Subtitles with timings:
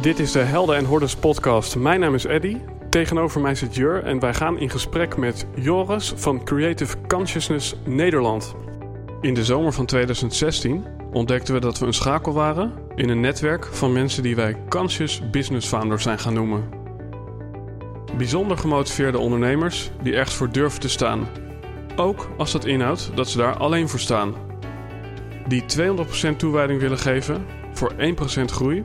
[0.00, 1.76] Dit is de Helden en Hordes podcast.
[1.76, 2.56] Mijn naam is Eddy.
[2.90, 8.54] Tegenover mij zit Jur en wij gaan in gesprek met Joris van Creative Consciousness Nederland.
[9.20, 13.64] In de zomer van 2016 ontdekten we dat we een schakel waren in een netwerk
[13.64, 16.68] van mensen die wij Conscious Business Founders zijn gaan noemen.
[18.16, 21.28] Bijzonder gemotiveerde ondernemers die ergens voor durven te staan.
[21.96, 24.34] Ook als dat inhoudt dat ze daar alleen voor staan.
[25.48, 25.64] Die
[26.32, 28.84] 200% toewijding willen geven voor 1% groei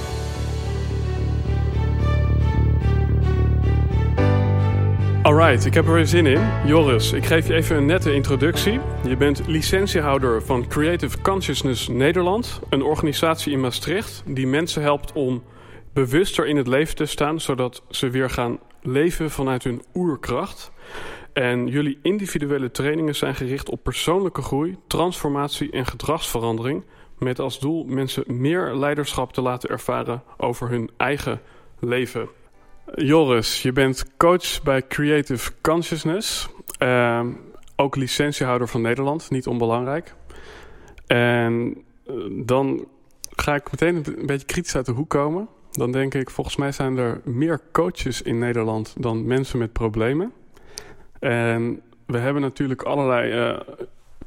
[5.31, 6.49] Alright, ik heb er weer zin in.
[6.65, 8.79] Joris, ik geef je even een nette introductie.
[9.07, 15.43] Je bent licentiehouder van Creative Consciousness Nederland, een organisatie in Maastricht die mensen helpt om
[15.93, 20.71] bewuster in het leven te staan, zodat ze weer gaan leven vanuit hun oerkracht.
[21.33, 26.83] En jullie individuele trainingen zijn gericht op persoonlijke groei, transformatie en gedragsverandering,
[27.17, 31.41] met als doel mensen meer leiderschap te laten ervaren over hun eigen
[31.79, 32.29] leven.
[32.95, 36.49] Joris, je bent coach bij Creative Consciousness.
[36.79, 37.25] Uh,
[37.75, 40.15] ook licentiehouder van Nederland, niet onbelangrijk.
[41.07, 42.87] En uh, dan
[43.35, 45.47] ga ik meteen een beetje kritisch uit de hoek komen.
[45.71, 50.33] Dan denk ik, volgens mij zijn er meer coaches in Nederland dan mensen met problemen.
[51.19, 53.59] En we hebben natuurlijk allerlei uh,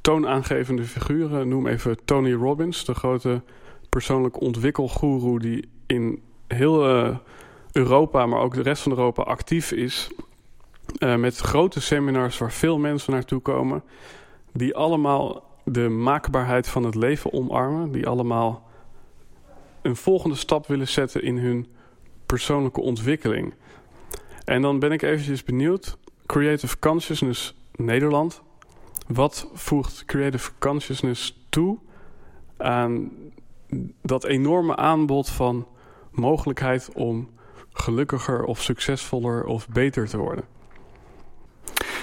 [0.00, 1.48] toonaangevende figuren.
[1.48, 3.42] Noem even Tony Robbins, de grote
[3.88, 7.16] persoonlijke ontwikkelgoeroe die in heel uh,
[7.74, 10.10] Europa, maar ook de rest van Europa actief is.
[10.98, 13.82] Uh, met grote seminars waar veel mensen naartoe komen.
[14.52, 17.92] Die allemaal de maakbaarheid van het leven omarmen.
[17.92, 18.68] Die allemaal
[19.82, 21.66] een volgende stap willen zetten in hun
[22.26, 23.54] persoonlijke ontwikkeling.
[24.44, 25.96] En dan ben ik eventjes benieuwd.
[26.26, 28.42] Creative Consciousness Nederland.
[29.06, 31.78] Wat voegt Creative Consciousness toe
[32.56, 33.12] aan
[34.02, 35.66] dat enorme aanbod van
[36.10, 37.28] mogelijkheid om
[37.74, 40.44] gelukkiger of succesvoller of beter te worden?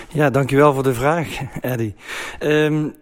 [0.09, 1.27] Ja, dankjewel voor de vraag,
[1.61, 1.95] Eddie.
[2.39, 2.93] Um,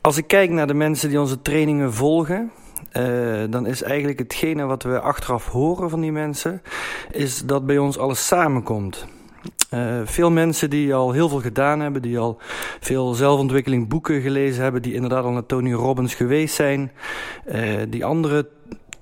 [0.00, 2.50] als ik kijk naar de mensen die onze trainingen volgen,
[2.92, 6.62] uh, dan is eigenlijk hetgene wat we achteraf horen van die mensen,
[7.10, 9.06] is dat bij ons alles samenkomt.
[9.74, 12.38] Uh, veel mensen die al heel veel gedaan hebben, die al
[12.80, 16.92] veel zelfontwikkeling boeken gelezen hebben, die inderdaad al naar Tony Robbins geweest zijn,
[17.46, 18.48] uh, die andere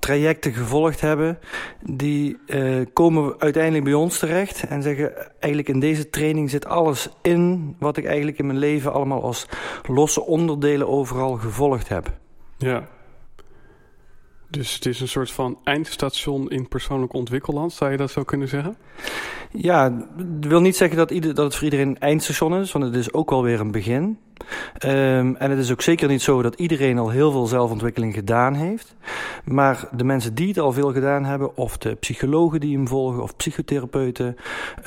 [0.07, 1.39] trajecten gevolgd hebben,
[1.81, 7.09] die uh, komen uiteindelijk bij ons terecht en zeggen: eigenlijk in deze training zit alles
[7.21, 9.47] in wat ik eigenlijk in mijn leven allemaal als
[9.87, 12.11] losse onderdelen overal gevolgd heb.
[12.57, 12.87] Ja.
[14.49, 18.47] Dus het is een soort van eindstation in persoonlijk ontwikkelland, zou je dat zo kunnen
[18.47, 18.77] zeggen?
[19.51, 22.85] Ja, dat wil niet zeggen dat, ieder, dat het voor iedereen een eindstation is, want
[22.85, 24.17] het is ook wel weer een begin.
[24.85, 28.53] Um, en het is ook zeker niet zo dat iedereen al heel veel zelfontwikkeling gedaan
[28.53, 28.95] heeft.
[29.45, 33.23] Maar de mensen die het al veel gedaan hebben, of de psychologen die hem volgen,
[33.23, 34.35] of psychotherapeuten,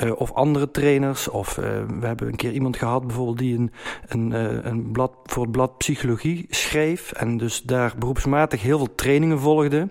[0.04, 1.28] uh, of andere trainers.
[1.28, 1.64] Of uh,
[2.00, 3.72] we hebben een keer iemand gehad bijvoorbeeld die een,
[4.08, 7.12] een, uh, een blad voor het blad psychologie schreef.
[7.12, 9.88] En dus daar beroepsmatig heel veel trainingen volgde.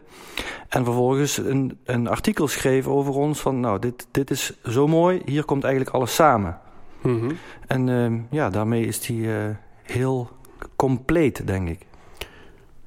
[0.70, 5.22] En vervolgens een, een artikel schreef over ons van nou, dit, dit is zo mooi,
[5.26, 6.60] hier komt eigenlijk alles samen.
[7.02, 7.38] Mm -hmm.
[7.68, 9.50] En uh, ja, daarmee is die uh,
[9.84, 10.30] heel
[10.76, 11.86] compleet, denk ik.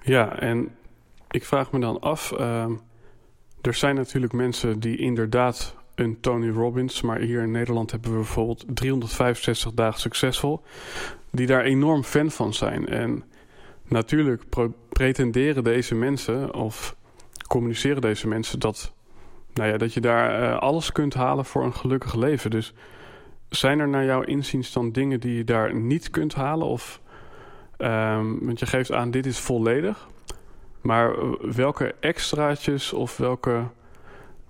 [0.02, 0.68] Ja, en
[1.30, 2.32] ik vraag me dan af.
[2.40, 2.66] Uh,
[3.60, 8.16] er zijn natuurlijk mensen die inderdaad een Tony Robbins, maar hier in Nederland hebben we
[8.16, 10.62] bijvoorbeeld 365 dagen succesvol,
[11.30, 12.88] die daar enorm fan van zijn.
[12.88, 13.24] En
[13.92, 14.42] natuurlijk
[14.88, 16.96] pretenderen deze mensen of
[17.46, 18.92] communiceren deze mensen dat,
[19.54, 22.50] nou ja, dat je daar uh, alles kunt halen voor een gelukkig leven.
[22.50, 22.74] Dus
[23.48, 26.66] zijn er naar jouw inziens dan dingen die je daar niet kunt halen?
[26.66, 27.00] Of,
[27.78, 30.08] um, want je geeft aan, dit is volledig.
[30.80, 31.14] Maar
[31.54, 33.64] welke extraatjes of welke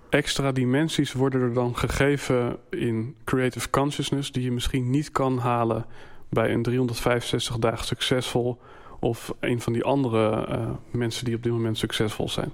[0.09, 4.31] extra dimensies worden er dan gegeven in creative consciousness...
[4.31, 5.85] die je misschien niet kan halen
[6.29, 8.59] bij een 365 dagen succesvol...
[9.03, 12.51] of een van die andere uh, mensen die op dit moment succesvol zijn?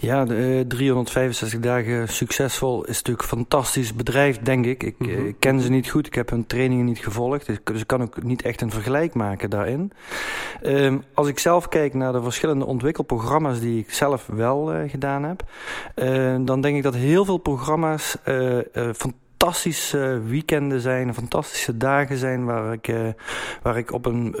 [0.00, 4.82] Ja, de, uh, 365 dagen succesvol is natuurlijk een fantastisch bedrijf, denk ik.
[4.82, 5.26] Ik, mm -hmm.
[5.26, 8.02] uh, ken ze niet goed, ik heb hun trainingen niet gevolgd, dus, dus ik kan
[8.02, 9.92] ook niet echt een vergelijk maken daarin.
[10.62, 15.22] Um, als ik zelf kijk naar de verschillende ontwikkelprogramma's die ik zelf wel uh, gedaan
[15.24, 15.42] heb,
[16.46, 18.16] dan denk ik dat heel veel programma's
[18.92, 22.94] van fantastische weekenden zijn, fantastische dagen zijn waar ik,
[23.62, 24.36] waar ik op een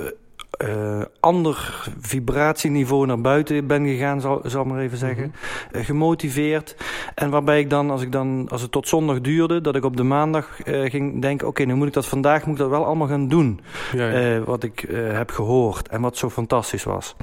[0.58, 5.34] uh, ander vibratieniveau naar buiten ben gegaan, zal, zal ik maar even zeggen.
[5.72, 5.82] Mhm.
[5.82, 6.76] gemotiveerd.
[7.14, 9.96] En waarbij ik dan, als, ik dan, als het tot zondag duurde, dat ik op
[9.96, 13.08] de maandag ging denken: oké, nu moet ik dat vandaag moet ik dat wel allemaal
[13.08, 13.60] gaan doen.
[13.92, 17.16] Ja, wat ik heb gehoord en wat zo fantastisch was.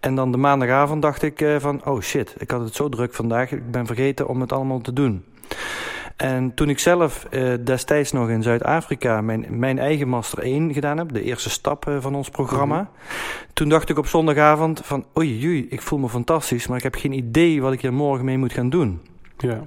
[0.00, 3.52] En dan de maandagavond dacht ik van: oh shit, ik had het zo druk vandaag,
[3.52, 5.24] ik ben vergeten om het allemaal te doen.
[6.18, 10.98] En toen ik zelf uh, destijds nog in Zuid-Afrika mijn, mijn eigen Master 1 gedaan
[10.98, 12.90] heb, de eerste stap uh, van ons programma, mhm.
[13.52, 16.94] toen dacht ik op zondagavond van oei, oei, ik voel me fantastisch, maar ik heb
[16.94, 19.00] geen idee wat ik hier morgen mee moet gaan doen.
[19.36, 19.66] Ja.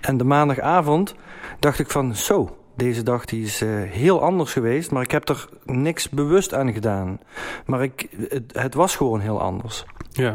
[0.00, 1.14] En de maandagavond
[1.58, 5.28] dacht ik van zo, deze dag die is uh, heel anders geweest, maar ik heb
[5.28, 7.20] er niks bewust aan gedaan.
[7.66, 9.84] Maar ik, het, het was gewoon heel anders.
[10.12, 10.34] Ja.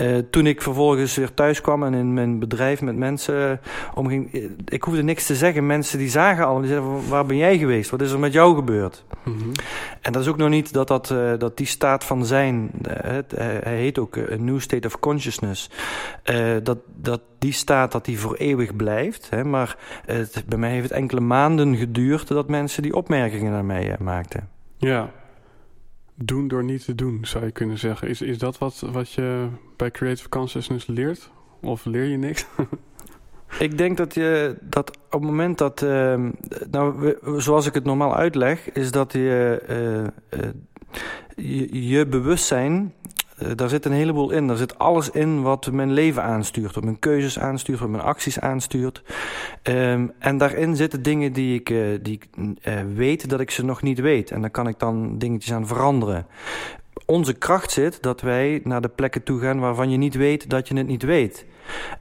[0.00, 4.34] Uh, toen ik vervolgens weer thuis kwam en in mijn bedrijf met mensen uh, omging,
[4.34, 5.66] eh, ik hoefde niks te zeggen.
[5.66, 7.90] Mensen die zagen al, die zeiden: Waar ben jij geweest?
[7.90, 9.04] Wat is er met jou gebeurd?
[9.24, 9.52] Mm -hmm.
[10.00, 13.32] En dat is ook nog niet dat, dat, uh, dat die staat van zijn, het,
[13.36, 15.70] hij heet ook een New State of Consciousness,
[16.62, 19.30] dat, dat die staat dat die voor eeuwig blijft.
[19.30, 19.76] Hè, maar
[20.06, 24.48] het, bij mij heeft het enkele maanden geduurd dat mensen die opmerkingen naar mij maakten.
[24.78, 25.10] Ja,
[26.24, 28.08] doen door niet te doen, zou je kunnen zeggen.
[28.08, 31.30] Is, is dat wat, wat je bij Creative Consciousness leert?
[31.60, 32.46] Of leer je niks?
[33.58, 36.28] ik denk dat je dat op het moment dat, uh,
[36.70, 40.50] nou, zoals ik het normaal uitleg, is dat je, uh, uh,
[41.36, 42.99] je, je bewustzijn eh,
[43.54, 44.46] daar zit een heleboel in.
[44.46, 48.40] Daar zit alles in wat mijn leven aanstuurt, wat mijn keuzes aanstuurt, wat mijn acties
[48.40, 49.02] aanstuurt.
[49.62, 53.64] Um, en daarin zitten dingen die ik, uh, die ik uh, weet dat ik ze
[53.64, 54.30] nog niet weet.
[54.30, 56.26] En daar kan ik dan dingetjes aan veranderen.
[57.06, 60.68] Onze kracht zit dat wij naar de plekken toe gaan waarvan je niet weet dat
[60.68, 61.46] je het niet weet.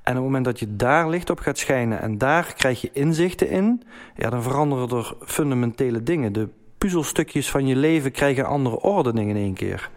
[0.04, 2.90] En op het moment dat je daar licht op gaat schijnen en daar krijg je
[2.94, 3.84] inzichten in,
[4.16, 6.34] ja, dan veranderen er fundamentele dingen.
[6.34, 6.48] De
[6.78, 9.90] puzzelstukjes van je leven krijgen andere ordening in één keer.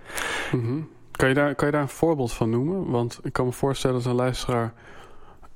[0.52, 0.88] Mm
[1.22, 2.90] kan je, daar, kan je daar een voorbeeld van noemen?
[2.90, 4.72] Want ik kan me voorstellen dat een luisteraar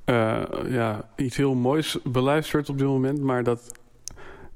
[0.05, 3.79] uh, ja, iets heel moois beluistert op dit moment, maar dat.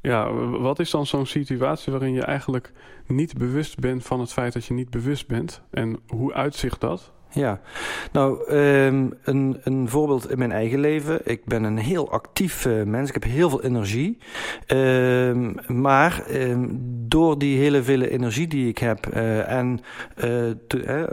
[0.02, 2.72] Ja, wat is dan zo'n situatie waarin je eigenlijk
[3.08, 5.62] niet bewust bent van het feit dat je niet bewust bent?
[5.70, 7.12] En hoe uitzicht dat?
[7.34, 7.60] Ja,
[8.12, 11.20] nou, um, een, een voorbeeld in mijn eigen leven.
[11.24, 13.08] Ik ben een heel actief uh, mens.
[13.08, 14.18] Ik heb heel veel energie.
[14.68, 19.80] Um, maar um, door die hele vele energie die ik heb uh, en
[20.16, 20.24] uh,
[20.68, 21.08] te,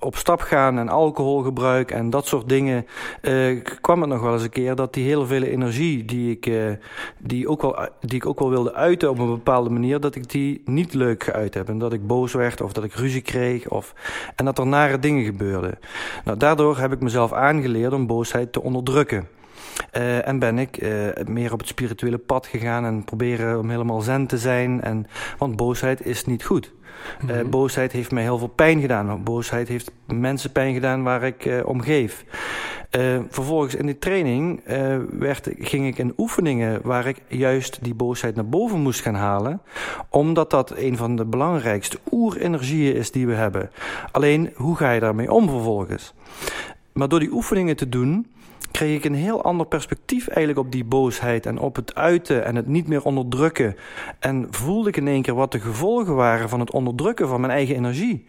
[0.00, 2.86] op stap gaan en alcoholgebruik en dat soort dingen,
[3.80, 6.52] kwam het nog wel eens een keer dat die hele vele energie die ik,
[7.18, 10.30] die, ook wel, die ik ook wel wilde uiten op een bepaalde manier, dat ik
[10.30, 11.68] die niet leuk geuit heb.
[11.68, 13.94] En dat ik boos werd of dat ik ruzie kreeg of,
[14.36, 15.63] en dat er nare dingen gebeurden.
[16.24, 19.28] Nou, daardoor heb ik mezelf aangeleerd om boosheid te onderdrukken.
[19.96, 24.00] Uh, en ben ik uh, meer op het spirituele pad gegaan en proberen om helemaal
[24.00, 24.82] zen te zijn.
[24.82, 25.06] En,
[25.38, 26.72] want boosheid is niet goed.
[27.20, 27.38] Mm -hmm.
[27.38, 29.24] uh, boosheid heeft mij heel veel pijn gedaan.
[29.24, 32.24] Boosheid heeft mensen pijn gedaan waar ik om geef.
[33.28, 34.60] vervolgens in die training
[35.18, 39.60] werd, ging ik in oefeningen waar ik juist die boosheid naar boven moest gaan halen.
[40.08, 43.70] Omdat dat een van de belangrijkste oerenergieën is die we hebben.
[44.12, 46.14] Alleen, hoe ga je daarmee om vervolgens?
[46.92, 48.26] Maar door die oefeningen te doen,
[48.74, 52.56] kreeg ik een heel ander perspectief eigenlijk op die boosheid en op het uiten en
[52.56, 53.76] het niet meer onderdrukken.
[54.18, 57.52] En voelde ik in één keer wat de gevolgen waren van het onderdrukken van mijn
[57.52, 58.26] eigen energie.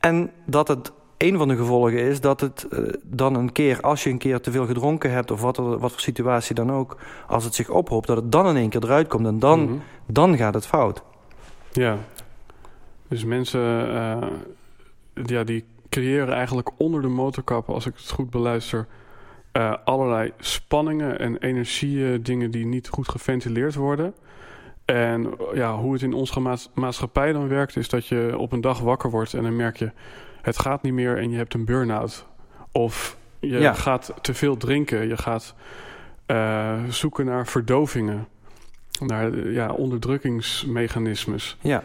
[0.00, 4.04] En dat het een van de gevolgen is dat het uh, dan een keer, als
[4.04, 6.96] je een keer te veel gedronken hebt, of wat, er, wat voor situatie dan ook,
[7.26, 9.66] als het zich ophoopt, dat het dan in één keer eruit komt en dan, mm
[9.66, 9.82] -hmm.
[10.06, 11.02] dan gaat het fout.
[11.72, 11.98] Ja,
[13.08, 14.26] dus mensen uh,
[15.24, 18.86] ja, die creëren eigenlijk onder de motorkap, als ik het goed beluister,
[19.58, 24.14] uh, allerlei spanningen en energieën, dingen die niet goed geventileerd worden.
[24.84, 28.80] En ja, hoe het in onze maatschappij dan werkt, is dat je op een dag
[28.80, 29.90] wakker wordt en dan merk je,
[30.42, 32.26] het gaat niet meer en je hebt een burn-out.
[32.72, 33.72] Of je ja.
[33.72, 35.54] gaat te veel drinken, je gaat
[36.26, 38.28] uh, zoeken naar verdovingen,
[39.00, 41.56] naar ja, onderdrukkingsmechanismes.
[41.60, 41.84] Ja.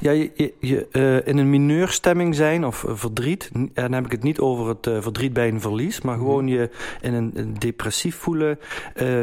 [0.00, 3.50] Ja, je, je uh, in een mineurstemming zijn of uh, verdriet.
[3.52, 6.44] En dan heb ik het niet over het uh, verdriet bij een verlies, maar gewoon
[6.44, 6.52] mhm.
[6.54, 6.70] je
[7.00, 8.58] in een, een depressief voelen,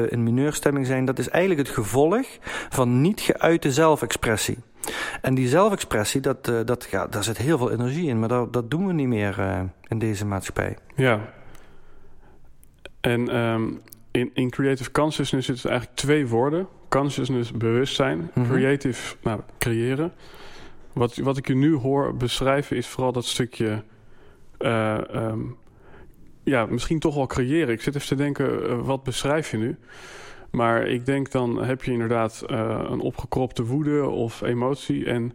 [0.10, 1.06] in mineurstemming zijn.
[1.06, 2.26] Dat is eigenlijk het gevolg
[2.70, 4.58] van niet geuite zelfexpressie.
[5.22, 8.72] En die zelfexpressie, dat, dat, ja, daar zit heel veel energie in, maar dat, dat
[8.72, 10.78] doen we niet meer in deze maatschappij.
[10.96, 11.34] Ja.
[13.02, 18.52] En um, in, in creative consciousness zitten eigenlijk twee woorden consciousness, bewustzijn, mm -hmm.
[18.52, 20.14] creative, nou, creëren.
[20.94, 23.84] Wat, wat ik je nu hoor beschrijven is vooral dat stukje,
[24.60, 25.56] uh, um,
[26.44, 27.74] ja, misschien toch wel creëren.
[27.74, 29.78] Ik zit even te denken, uh, wat beschrijf je nu?
[30.52, 35.06] Maar ik denk dan heb je inderdaad uh, een opgekropte woede of emotie.
[35.06, 35.34] En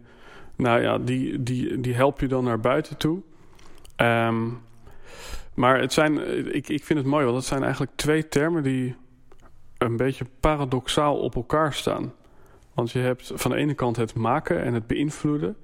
[0.55, 3.21] nou ja, die, die, die help je dan naar buiten toe.
[3.97, 4.59] Um,
[5.53, 6.17] maar het zijn,
[6.55, 8.95] ik, ik vind het mooi, want het zijn eigenlijk twee termen die
[9.81, 12.13] een beetje paradoxaal op elkaar staan.
[12.73, 15.55] Want je hebt van de ene kant het maken en het beïnvloeden.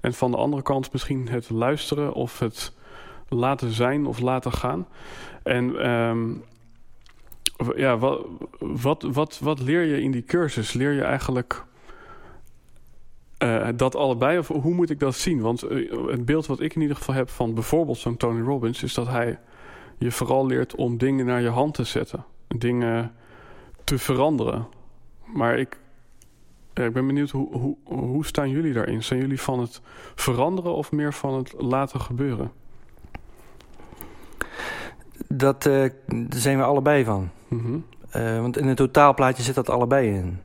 [0.00, 2.72] En van de andere kant misschien het luisteren of het
[3.28, 4.86] laten zijn of laten gaan.
[5.42, 6.44] En um,
[7.76, 8.26] ja, wat,
[8.58, 10.72] wat, wat, wat leer je in die cursus?
[10.72, 11.64] Leer je eigenlijk
[13.38, 14.38] uh, dat allebei?
[14.38, 15.40] Of hoe moet ik dat zien?
[15.40, 18.82] Want uh, het beeld wat ik in ieder geval heb van bijvoorbeeld zo'n Tony Robbins...
[18.82, 19.38] is dat hij
[19.98, 22.24] je vooral leert om dingen naar je hand te zetten.
[22.48, 23.12] Dingen
[23.84, 24.66] te veranderen.
[25.24, 25.78] Maar ik,
[26.74, 29.02] ik ben benieuwd, hoe, hoe, hoe staan jullie daarin?
[29.02, 29.80] Zijn jullie van het
[30.14, 32.52] veranderen of meer van het laten gebeuren?
[35.28, 35.90] Dat uh,
[36.28, 37.30] zijn we allebei van.
[37.48, 37.84] Mm -hmm.
[38.16, 40.40] uh, want in het totaalplaatje zit dat allebei in.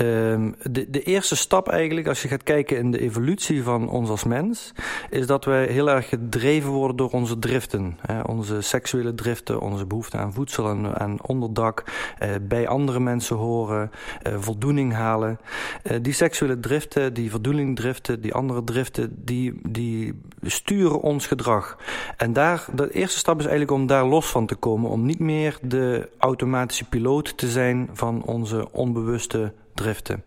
[0.00, 4.08] Um, de, de eerste stap eigenlijk, als je gaat kijken in de evolutie van ons
[4.08, 4.72] als mens,
[5.10, 7.98] is dat wij heel erg gedreven worden door onze driften.
[8.00, 8.20] Hè?
[8.20, 11.84] Onze seksuele driften, onze behoefte aan voedsel en aan onderdak,
[12.18, 13.90] eh, bij andere mensen horen,
[14.22, 15.38] eh, voldoening halen.
[15.82, 21.78] Eh, die seksuele driften, die voldoeningdriften, die andere driften, die, die sturen ons gedrag.
[22.16, 25.18] En daar, de eerste stap is eigenlijk om daar los van te komen, om niet
[25.18, 29.47] meer de automatische piloot te zijn van onze onbewuste
[29.78, 30.24] driften.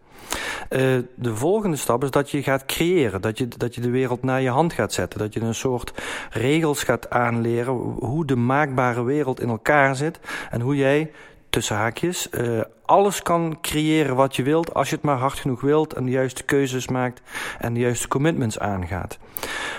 [0.70, 0.80] Uh,
[1.16, 3.22] de volgende stap is dat je gaat creëren.
[3.22, 5.20] Dat je, dat je de wereld naar je hand gaat zetten.
[5.20, 5.94] Dat je een soort
[6.30, 7.74] regels gaat aanleren.
[8.00, 10.20] Hoe de maakbare wereld in elkaar zit.
[10.50, 11.12] En hoe jij,
[11.50, 14.74] tussen haakjes, uh, alles kan creëren wat je wilt.
[14.74, 15.94] Als je het maar hard genoeg wilt.
[15.94, 17.22] En de juiste keuzes maakt.
[17.60, 19.20] En de juiste commitments aangaat.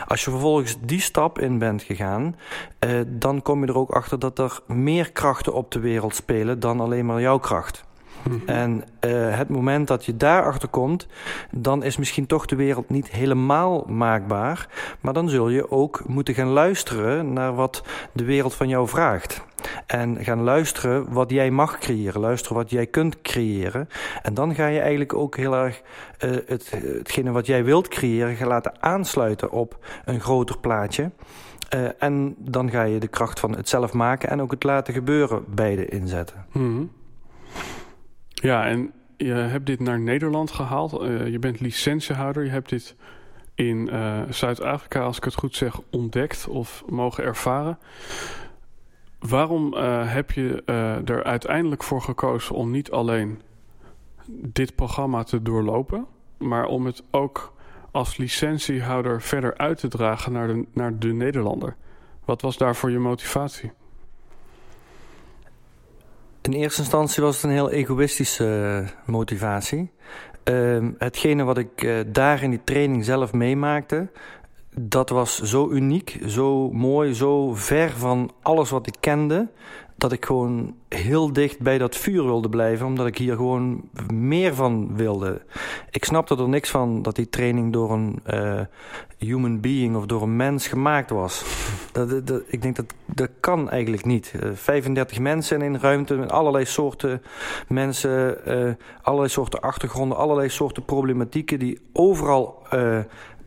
[0.07, 2.37] Als je vervolgens die stap in bent gegaan.
[2.81, 6.61] Uh, dan kom je er ook achter dat er meer krachten op de wereld spelen.
[6.61, 7.85] Dan alleen maar jouw kracht.
[8.47, 11.07] En uh, het moment dat je daarachter komt,
[11.51, 14.69] dan is misschien toch de wereld niet helemaal maakbaar.
[15.01, 19.45] Maar dan zul je ook moeten gaan luisteren naar wat de wereld van jou vraagt.
[19.87, 23.89] En gaan luisteren wat jij mag creëren, luisteren wat jij kunt creëren.
[24.23, 25.83] En dan ga je eigenlijk ook heel erg
[26.25, 31.11] uh, het, hetgene wat jij wilt creëren gaan laten aansluiten op een groter plaatje.
[31.75, 34.95] Uh, en dan ga je de kracht van het zelf maken en ook het laten
[34.95, 36.47] gebeuren beide inzetten.
[36.53, 36.91] Mm
[38.43, 41.03] ja, en je hebt dit naar Nederland gehaald.
[41.03, 42.45] Uh, je bent licentiehouder.
[42.45, 42.97] Je hebt dit
[43.55, 47.79] in uh, Zuid-Afrika, als ik het goed zeg, ontdekt of mogen ervaren.
[49.19, 50.63] Waarom uh, heb je
[51.05, 53.41] er uiteindelijk voor gekozen om niet alleen
[54.27, 56.07] dit programma te doorlopen,
[56.39, 57.53] maar om het ook
[57.91, 61.77] als licentiehouder verder uit te dragen naar de, naar de Nederlander?
[62.25, 63.73] Wat was daar voor je motivatie?
[66.43, 69.91] In eerste instantie was het een heel egoïstische uh, motivatie.
[70.45, 74.09] Uh, hetgene wat ik uh, daar in die training zelf meemaakte,
[74.75, 79.49] dat was zo uniek, zo mooi, zo ver van alles wat ik kende
[80.03, 84.55] dat ik gewoon heel dicht bij dat vuur wilde blijven, omdat ik hier gewoon meer
[84.55, 85.43] van wilde.
[85.91, 88.61] Ik snapte er niks van dat die training door een uh,
[89.19, 91.43] human being of door een mens gemaakt was.
[91.93, 94.33] Dat, ik denk dat dat kan eigenlijk niet.
[94.37, 97.23] Uh, 35 mensen in een ruimte met allerlei soorten
[97.69, 102.63] mensen, uh, allerlei soorten achtergronden, allerlei soorten problematieken die overal,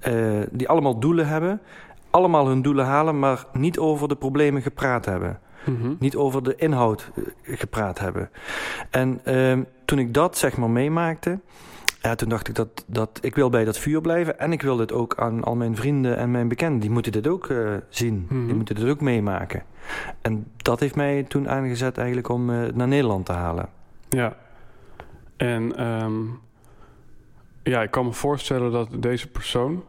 [0.08, 1.62] uh, die allemaal doelen hebben.
[2.10, 5.40] Allemaal hun doelen halen, maar niet over de problemen gepraat hebben.
[5.66, 7.24] Mm Niet over de inhoud eh,
[7.58, 8.30] gepraat hebben.
[8.90, 11.40] En uh, toen ik dat zeg maar meemaakte...
[12.02, 14.40] Ja, toen dacht ik dat, dat ik wil bij dat vuur blijven.
[14.40, 16.80] En ik wil dit ook aan al mijn vrienden en mijn bekenden.
[16.80, 18.28] Die moeten dit ook uh, zien.
[18.30, 19.64] Mm Die moeten dit ook meemaken.
[20.22, 23.70] En dat heeft mij toen aangezet eigenlijk om uh, naar Nederland te halen.
[24.10, 24.36] Ja.
[25.38, 26.40] En um,
[27.64, 29.84] ja, ik kan me voorstellen dat deze persoon...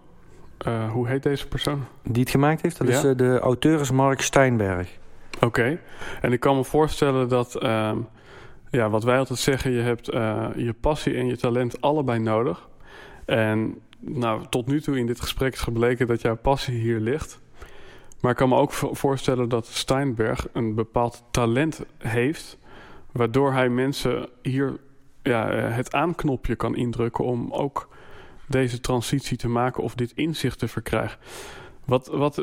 [0.67, 1.85] Uh, hoe heet deze persoon?
[2.03, 2.79] Die het gemaakt heeft?
[2.79, 2.95] Dat ja?
[2.95, 4.99] is de auteur is Mark Steinberg.
[5.35, 5.81] Oké, okay.
[6.21, 7.93] en ik kan me voorstellen dat, uh,
[8.71, 12.69] ja, wat wij altijd zeggen, je hebt uh, je passie en je talent allebei nodig.
[13.25, 17.41] En nou, tot nu toe in dit gesprek is gebleken dat jouw passie hier ligt.
[18.21, 22.59] Maar ik kan me ook voorstellen dat Steinberg een bepaald talent heeft,
[23.13, 24.77] waardoor hij mensen hier
[25.23, 27.89] ja, eh, het aanknopje kan indrukken om ook
[28.47, 31.19] deze transitie te maken of dit inzicht te verkrijgen.
[31.85, 32.43] Wat, wat,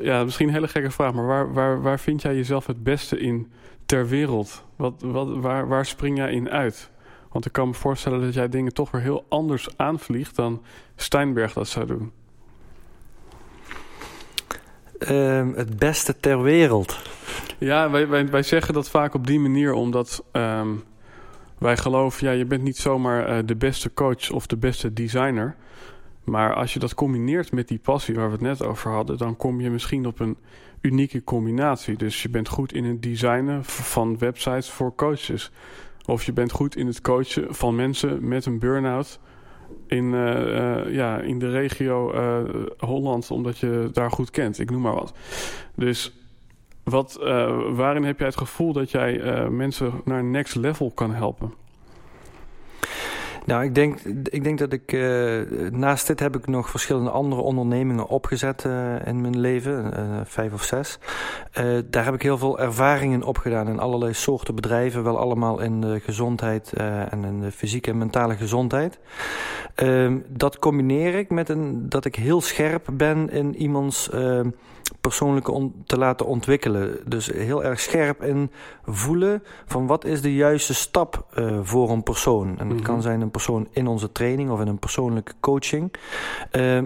[0.00, 3.18] ja, misschien een hele gekke vraag, maar waar, waar, waar vind jij jezelf het beste
[3.18, 3.52] in
[3.86, 4.64] ter wereld?
[4.76, 6.90] Wat, wat, waar, waar spring jij in uit?
[7.32, 10.62] Want ik kan me voorstellen dat jij dingen toch weer heel anders aanvliegt dan
[10.96, 12.12] Steinberg dat zou doen.
[14.98, 16.98] Uh, het beste ter wereld.
[17.58, 20.84] Ja, wij, wij, wij zeggen dat vaak op die manier, omdat um,
[21.58, 25.56] wij geloven, ja, je bent niet zomaar uh, de beste coach of de beste designer.
[26.24, 29.36] Maar als je dat combineert met die passie waar we het net over hadden, dan
[29.36, 30.36] kom je misschien op een
[30.80, 31.96] unieke combinatie.
[31.96, 35.50] Dus je bent goed in het designen van websites voor coaches.
[36.06, 39.20] Of je bent goed in het coachen van mensen met een burn-out
[39.86, 42.12] in, uh, uh, ja, in de regio
[42.78, 44.58] Holland, omdat je daar goed kent.
[44.58, 45.12] Ik noem maar wat.
[45.74, 46.12] Dus
[46.84, 47.18] wat,
[47.74, 49.18] waarin heb jij het gevoel dat jij
[49.50, 51.52] mensen naar next level kan helpen?
[53.46, 54.92] Nou, ik denk, ik denk dat ik.
[54.92, 58.64] Uh, naast dit heb ik nog verschillende andere ondernemingen opgezet
[59.04, 59.92] in mijn leven,
[60.26, 60.98] vijf of zes.
[61.90, 66.00] daar heb ik heel veel ervaringen opgedaan in allerlei soorten bedrijven, wel allemaal in de
[66.00, 66.72] gezondheid
[67.10, 68.98] en in de fysieke en mentale gezondheid.
[69.74, 74.50] Ehm, dat combineer ik met een, dat ik heel scherp ben in iemands ehm,
[75.00, 76.98] persoonlijke te laten ontwikkelen.
[77.06, 78.50] Dus heel erg scherp in
[78.84, 82.58] voelen van wat is de juiste stap uh, voor een persoon.
[82.58, 83.02] En dat kan mhm.
[83.02, 85.92] zijn een persoon in onze training of in een persoonlijke coaching.
[86.52, 86.82] Uh,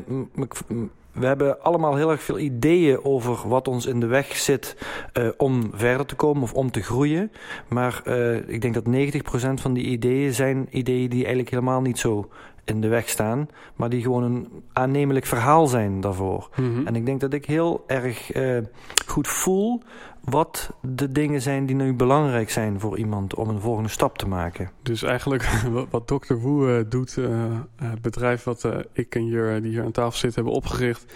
[1.13, 4.77] we hebben allemaal heel erg veel ideeën over wat ons in de weg zit
[5.13, 7.33] uh, om verder te komen of om te groeien.
[7.69, 8.03] Maar
[8.47, 12.29] ik denk dat 90% van die ideeën zijn ideeën die eigenlijk helemaal niet zo
[12.69, 16.49] in de weg staan, maar die gewoon een aannemelijk verhaal zijn daarvoor.
[16.57, 16.87] Mhm.
[16.87, 18.59] En ik denk dat ik heel erg uh,
[19.07, 19.83] goed voel
[20.21, 24.29] wat de dingen zijn die nu belangrijk zijn voor iemand om een volgende stap te
[24.29, 24.71] maken.
[24.83, 25.43] Dus eigenlijk
[25.91, 26.35] wat Dr.
[26.35, 27.29] Woe uh, doet, uh,
[27.77, 31.13] het bedrijf wat ik en Jur die hier aan tafel zitten hebben opgericht.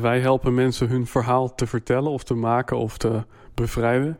[0.00, 3.22] wij helpen mensen hun verhaal te vertellen of te maken of te
[3.56, 4.18] bevrijden.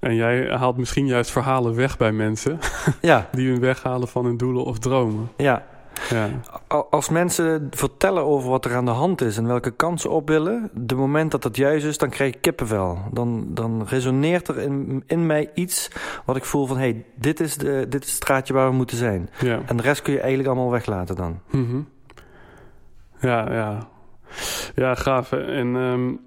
[0.00, 2.58] En jij haalt misschien juist verhalen weg bij mensen.
[3.00, 3.28] Ja.
[3.32, 5.30] die hun weghalen van hun doelen of dromen.
[5.36, 5.66] Ja,
[6.10, 6.28] ja.
[6.90, 10.70] Als mensen vertellen over wat er aan de hand is en welke kansen op willen,
[10.72, 12.98] de moment dat dat juist is, dan krijg ik kippenvel.
[13.10, 15.90] Dan, dan resoneert er in, in mij iets
[16.24, 18.76] wat ik voel van hé, hey, dit, is de, dit is het straatje waar we
[18.76, 19.30] moeten zijn.
[19.40, 19.60] Ja.
[19.66, 21.40] En de rest kun je eigenlijk allemaal weglaten dan.
[21.50, 21.88] Mm
[23.20, 23.88] Ja, ja.
[24.74, 25.32] Ja, gaaf.
[25.32, 26.20] En um,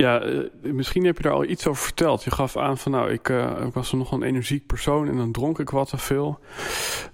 [0.00, 2.24] ja, eh, misschien heb je daar al iets over verteld.
[2.24, 5.32] Je gaf aan van nou, ik, uh, ik was nog een energiek persoon en dan
[5.32, 6.38] dronk ik wat te veel.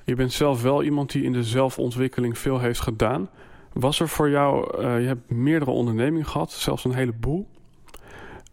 [0.04, 3.30] Je bent zelf wel iemand die in de zelfontwikkeling veel heeft gedaan.
[3.72, 7.48] Was er voor jou, uh, je hebt meerdere ondernemingen gehad, zelfs een heleboel.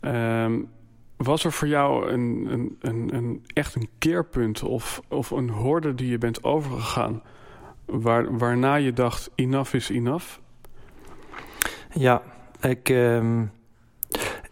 [0.02, 0.46] Uh,
[1.18, 5.96] was er voor jou een, een, een, een, echt een keerpunt of, of een horde
[5.96, 7.22] die je bent overgegaan,
[7.86, 10.38] waar, waarna je dacht, enough is enough?
[11.94, 12.22] Ja,
[12.62, 12.90] ik...
[12.90, 13.42] Uh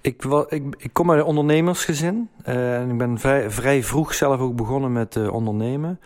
[0.02, 2.30] ik, ik, ik kom uit een ondernemersgezin.
[2.48, 6.00] Uh, en ik ben vrij, vrij, vroeg zelf ook begonnen met uh, ondernemen.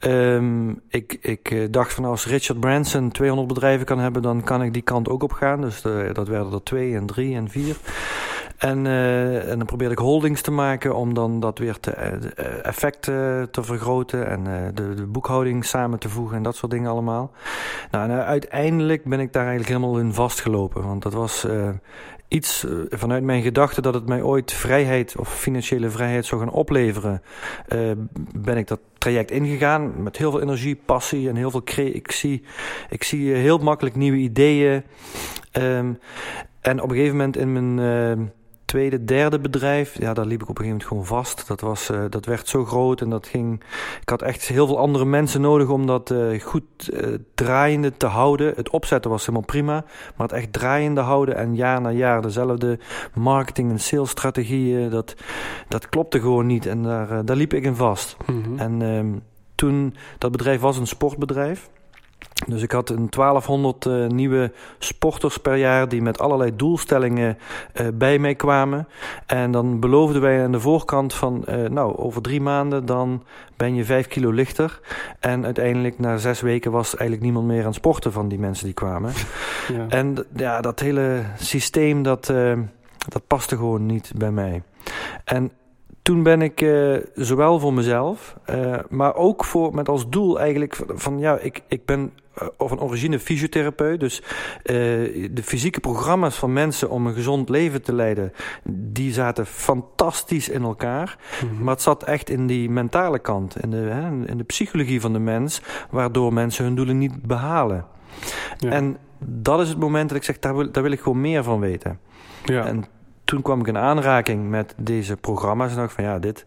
[0.00, 4.62] Um, ik, ik eh, dacht van als Richard Branson 200 bedrijven kan hebben, dan kan
[4.62, 5.60] ik die kant ook op gaan.
[5.60, 5.82] Dus
[6.12, 7.76] dat werden er twee en drie en vier.
[8.56, 13.02] En, en dan probeerde ik holdings te maken om dan dat weer te, uh, effect
[13.02, 17.30] te vergroten en de, de, boekhouding samen te voegen en dat soort dingen allemaal.
[17.90, 20.82] Nou, en uiteindelijk ben ik daar eigenlijk helemaal in vastgelopen.
[20.82, 21.46] Want dat was
[22.30, 26.50] iets uh, vanuit mijn gedachte dat het mij ooit vrijheid of financiële vrijheid zou gaan
[26.50, 27.22] opleveren,
[27.68, 27.90] uh,
[28.36, 32.42] ben ik dat traject ingegaan met heel veel energie, passie en heel veel ik zie,
[32.88, 34.82] ik zie heel makkelijk nieuwe ideeën.
[35.52, 35.98] Um,
[36.60, 37.78] en op een gegeven moment in mijn
[38.18, 38.26] uh,
[38.70, 41.46] tweede, derde bedrijf, ja, daar liep ik op een gegeven moment gewoon vast.
[41.46, 43.62] Dat, was, uh, dat werd zo groot en dat ging.
[44.00, 48.06] Ik had echt heel veel andere mensen nodig om dat uh, goed uh, draaiende te
[48.06, 48.52] houden.
[48.56, 49.84] Het opzetten was helemaal prima,
[50.16, 52.78] maar het echt draaiende houden en jaar na jaar dezelfde
[53.14, 55.14] marketing- en salesstrategieën, dat,
[55.68, 56.66] dat klopte gewoon niet.
[56.66, 58.16] En daar, daar liep ik in vast.
[58.26, 58.58] Mm -hmm.
[58.58, 59.22] En um,
[59.54, 61.70] toen, dat bedrijf was een sportbedrijf.
[62.46, 67.38] Dus ik had een 1200 uh, nieuwe sporters per jaar die met allerlei doelstellingen
[67.80, 68.88] uh, bij mij kwamen.
[69.26, 73.22] En dan beloofden wij aan de voorkant van, uh, nou, over drie maanden dan
[73.56, 74.80] ben je vijf kilo lichter.
[75.20, 78.64] En uiteindelijk na zes weken was eigenlijk niemand meer aan het sporten van die mensen
[78.64, 79.12] die kwamen.
[79.68, 79.86] Ja.
[79.88, 82.26] En ja, dat hele systeem, dat,
[83.08, 84.62] dat paste gewoon niet bij mij.
[85.24, 85.50] En
[86.10, 90.76] toen ben ik uh, zowel voor mezelf, uh, maar ook voor, met als doel eigenlijk
[90.76, 94.00] van, van ja, ik, ik ben uh, van origine fysiotherapeut.
[94.00, 94.22] Dus
[95.30, 98.32] de fysieke programma's van mensen om een gezond leven te leiden,
[98.64, 101.18] die zaten fantastisch in elkaar.
[101.42, 101.64] Mm-hmm.
[101.64, 105.12] Maar het zat echt in die mentale kant, in de, hè, in de psychologie van
[105.12, 107.86] de mens, waardoor mensen hun doelen niet behalen.
[108.58, 108.70] Ja.
[108.70, 111.42] En dat is het moment dat ik zeg, daar wil, daar wil ik gewoon meer
[111.42, 111.98] van weten.
[112.44, 112.66] Ja.
[112.66, 112.84] En
[113.30, 115.70] toen kwam ik in aanraking met deze programma's.
[115.70, 116.44] En dacht van ja, dit,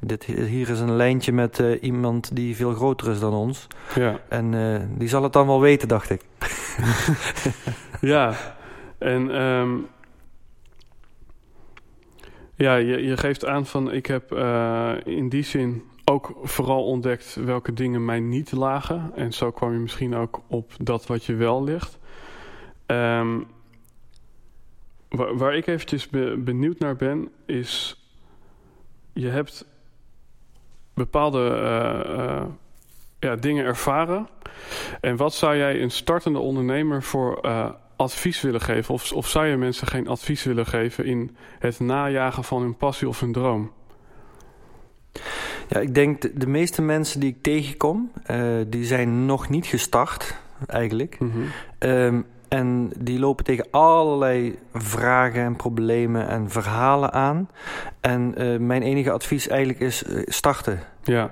[0.00, 3.66] dit, hier is een lijntje met uh, iemand die veel groter is dan ons.
[3.94, 4.20] Ja.
[4.28, 6.22] En uh, die zal het dan wel weten, dacht ik.
[8.00, 8.34] ja,
[8.98, 9.86] en um,
[12.56, 17.34] Ja, je, je geeft aan van ik heb uh, in die zin ook vooral ontdekt
[17.44, 19.12] welke dingen mij niet lagen.
[19.14, 21.98] En zo kwam je misschien ook op dat wat je wel ligt.
[22.86, 23.46] Um,
[25.16, 28.02] waar, waar, ik eventjes be, benieuwd naar ben, is
[29.12, 29.66] je hebt
[30.94, 32.42] bepaalde uh, uh,
[33.18, 34.28] ja, dingen ervaren.
[35.00, 38.94] En wat zou jij een startende ondernemer voor uh, advies willen geven?
[38.94, 43.08] Of, of zou je mensen geen advies willen geven in het najagen van hun passie
[43.08, 43.72] of hun droom?
[45.68, 48.12] Ja, ik denk de, de meeste mensen die ik tegenkom,
[48.66, 51.18] die zijn nog niet gestart eigenlijk.
[51.18, 51.90] Mm -hmm.
[51.90, 57.48] um, en die lopen tegen allerlei vragen en problemen en verhalen aan.
[58.00, 60.80] En uh, mijn enige advies eigenlijk is uh, starten.
[61.02, 61.30] Ja.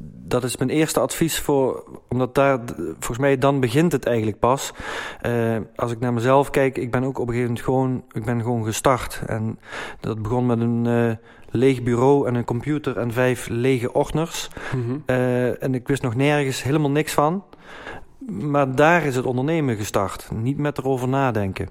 [0.00, 4.72] Dat is mijn eerste advies voor, omdat daar, volgens mij, dan begint het eigenlijk pas.
[5.26, 8.24] Uh, als ik naar mezelf kijk, ik ben ook op een gegeven moment gewoon, ik
[8.24, 9.22] ben gewoon gestart.
[9.26, 9.58] En
[10.00, 11.12] dat begon met een uh,
[11.50, 14.50] leeg bureau en een computer en vijf lege ordners.
[14.74, 15.02] Mm -hmm.
[15.06, 17.44] uh, en ik wist nog nergens helemaal niks van.
[18.30, 21.68] Maar daar is het ondernemen gestart, niet met erover nadenken.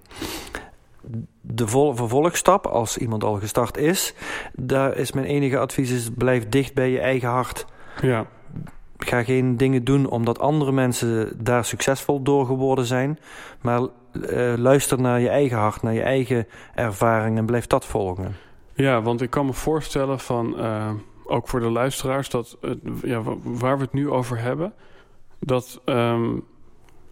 [1.41, 4.13] De vervolgstap, als iemand al gestart is,
[4.53, 7.65] daar is mijn enige advies: is blijf dicht bij je eigen hart.
[8.01, 8.25] Ja.
[8.97, 13.19] Ga geen dingen doen omdat andere mensen daar succesvol door geworden zijn.
[13.61, 18.35] Maar uh, luister naar je eigen hart, naar je eigen ervaring en blijf dat volgen.
[18.73, 20.89] Ja, want ik kan me voorstellen van, uh,
[21.25, 24.73] ook voor de luisteraars, dat uh, ja, waar we het nu over hebben,
[25.39, 26.43] dat um,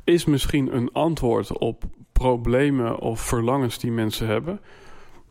[0.04, 4.60] is misschien een antwoord op problemen of verlangens die mensen hebben.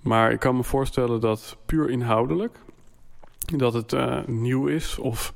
[0.00, 2.59] Maar ik kan me voorstellen dat puur inhoudelijk,
[3.57, 5.35] dat het uh, nieuw is of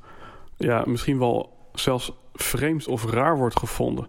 [0.57, 4.07] ja, misschien wel zelfs vreemd of raar wordt gevonden.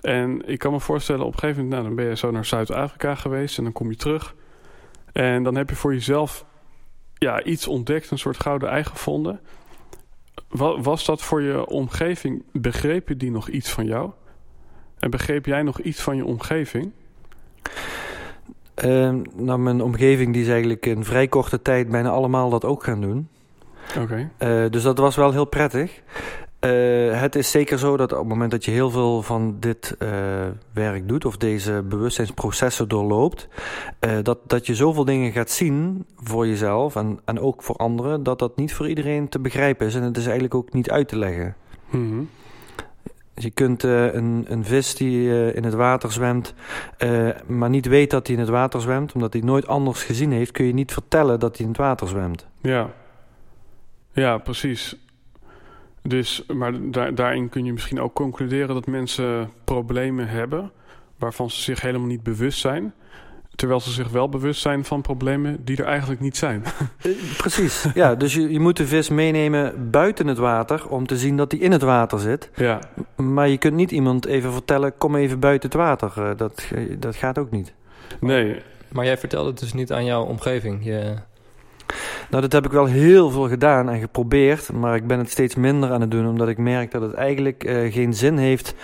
[0.00, 2.44] En ik kan me voorstellen, op een gegeven moment, nou, dan ben je zo naar
[2.44, 4.34] Zuid-Afrika geweest en dan kom je terug.
[5.12, 6.44] En dan heb je voor jezelf
[7.14, 9.40] ja, iets ontdekt, een soort gouden ei gevonden.
[10.48, 12.42] Was dat voor je omgeving?
[12.52, 14.10] Begrepen die nog iets van jou?
[14.98, 16.92] En begreep jij nog iets van je omgeving?
[18.84, 22.84] Uh, nou, mijn omgeving die is eigenlijk in vrij korte tijd bijna allemaal dat ook
[22.84, 23.28] gaan doen.
[23.88, 24.00] Oké.
[24.38, 24.64] Okay.
[24.64, 26.02] Uh, dus dat was wel heel prettig.
[26.66, 29.96] Uh, het is zeker zo dat op het moment dat je heel veel van dit
[29.98, 30.08] uh,
[30.72, 33.48] werk doet, of deze bewustzijnsprocessen doorloopt,
[34.00, 38.22] uh, dat, dat je zoveel dingen gaat zien voor jezelf en, en ook voor anderen,
[38.22, 39.94] dat dat niet voor iedereen te begrijpen is.
[39.94, 41.56] En het is eigenlijk ook niet uit te leggen.
[41.90, 42.28] Mm -hmm.
[43.34, 46.54] Je kunt uh, een, een vis die uh, in het water zwemt,
[46.98, 50.32] uh, maar niet weet dat hij in het water zwemt, omdat hij nooit anders gezien
[50.32, 52.46] heeft, kun je niet vertellen dat hij in het water zwemt.
[52.60, 52.90] Ja,
[54.12, 54.96] ja precies.
[56.08, 60.70] Dus, maar daar, daarin kun je misschien ook concluderen dat mensen problemen hebben
[61.18, 62.94] waarvan ze zich helemaal niet bewust zijn.
[63.54, 66.62] Terwijl ze zich wel bewust zijn van problemen die er eigenlijk niet zijn.
[67.36, 68.14] Precies, ja.
[68.14, 71.60] Dus je, je moet de vis meenemen buiten het water om te zien dat hij
[71.60, 72.50] in het water zit.
[72.54, 72.80] Ja.
[73.16, 76.36] Maar je kunt niet iemand even vertellen, kom even buiten het water.
[76.36, 77.72] Dat, dat gaat ook niet.
[78.20, 78.62] Nee.
[78.88, 80.84] Maar jij vertelde het dus niet aan jouw omgeving.
[80.84, 81.14] Je...
[82.30, 85.54] Nou, dat heb ik wel heel veel gedaan en geprobeerd, maar ik ben het steeds
[85.54, 88.74] minder aan het doen, omdat ik merk dat het eigenlijk uh, geen zin heeft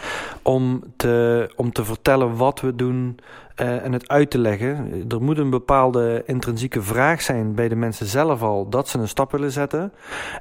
[0.42, 3.18] om te, om te vertellen wat we doen
[3.56, 5.04] uh, en het uit te leggen.
[5.08, 9.08] Er moet een bepaalde intrinsieke vraag zijn bij de mensen zelf al dat ze een
[9.08, 9.92] stap willen zetten.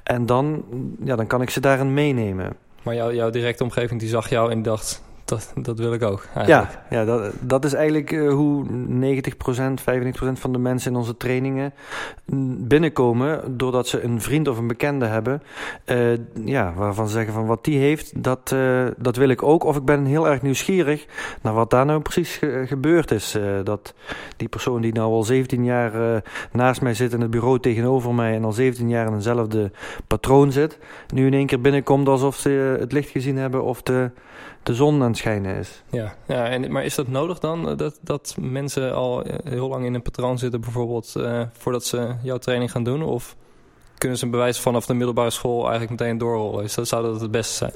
[0.04, 0.64] En dan,
[1.04, 2.56] ja, dan kan ik ze daarin meenemen.
[2.84, 6.26] Maar jou, jouw directe omgeving die zag jou en dacht, dat, dat wil ik ook.
[6.36, 6.72] Eigenlijk.
[6.89, 11.17] Ja, ja dat, dat is eigenlijk uh, hoe 90%, 95% van de mensen in onze
[11.17, 11.74] trainingen
[12.58, 13.58] binnenkomen.
[13.58, 15.41] Doordat ze een vriend of een bekende hebben.
[15.86, 19.63] Uh, ja, waarvan ze zeggen van wat die heeft, dat, uh, dat wil ik ook.
[19.63, 21.06] Of ik ben heel erg nieuwsgierig
[21.41, 23.38] naar wat daar nou precies ge gebeurd is.
[23.63, 23.94] dat
[24.38, 28.36] die persoon die nou al 17 jaar naast mij zit in het bureau tegenover mij.
[28.36, 29.72] En al 17 jaar in eenzelfde
[30.08, 30.80] patroon zit.
[31.13, 34.12] Nu in één keer binnenkomt alsof ze het licht gezien hebben of de
[34.63, 35.84] de zon aan het schijnen is.
[35.89, 37.78] Ja, ja en, maar is dat nodig dan?
[37.78, 42.38] Dat, dat mensen al heel lang in een patroon zitten, bijvoorbeeld, uh, voordat ze jouw
[42.38, 43.04] training gaan doen?
[43.04, 43.36] Of
[43.97, 46.63] kunnen ze een bewijs vanaf de middelbare school eigenlijk meteen doorrollen?
[46.63, 47.71] Is dat, zou dat het beste zijn?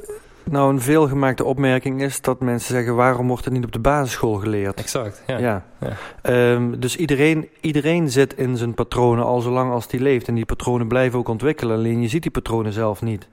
[0.50, 4.34] Nou, een veelgemaakte opmerking is dat mensen zeggen: waarom wordt het niet op de basisschool
[4.34, 4.80] geleerd?
[4.80, 5.38] Exact, ja.
[5.38, 5.66] ja.
[5.80, 6.52] ja.
[6.52, 10.28] Um, dus iedereen, iedereen zit in zijn patronen al zolang als die leeft.
[10.28, 13.28] En die patronen blijven ook ontwikkelen, alleen je ziet die patronen zelf niet.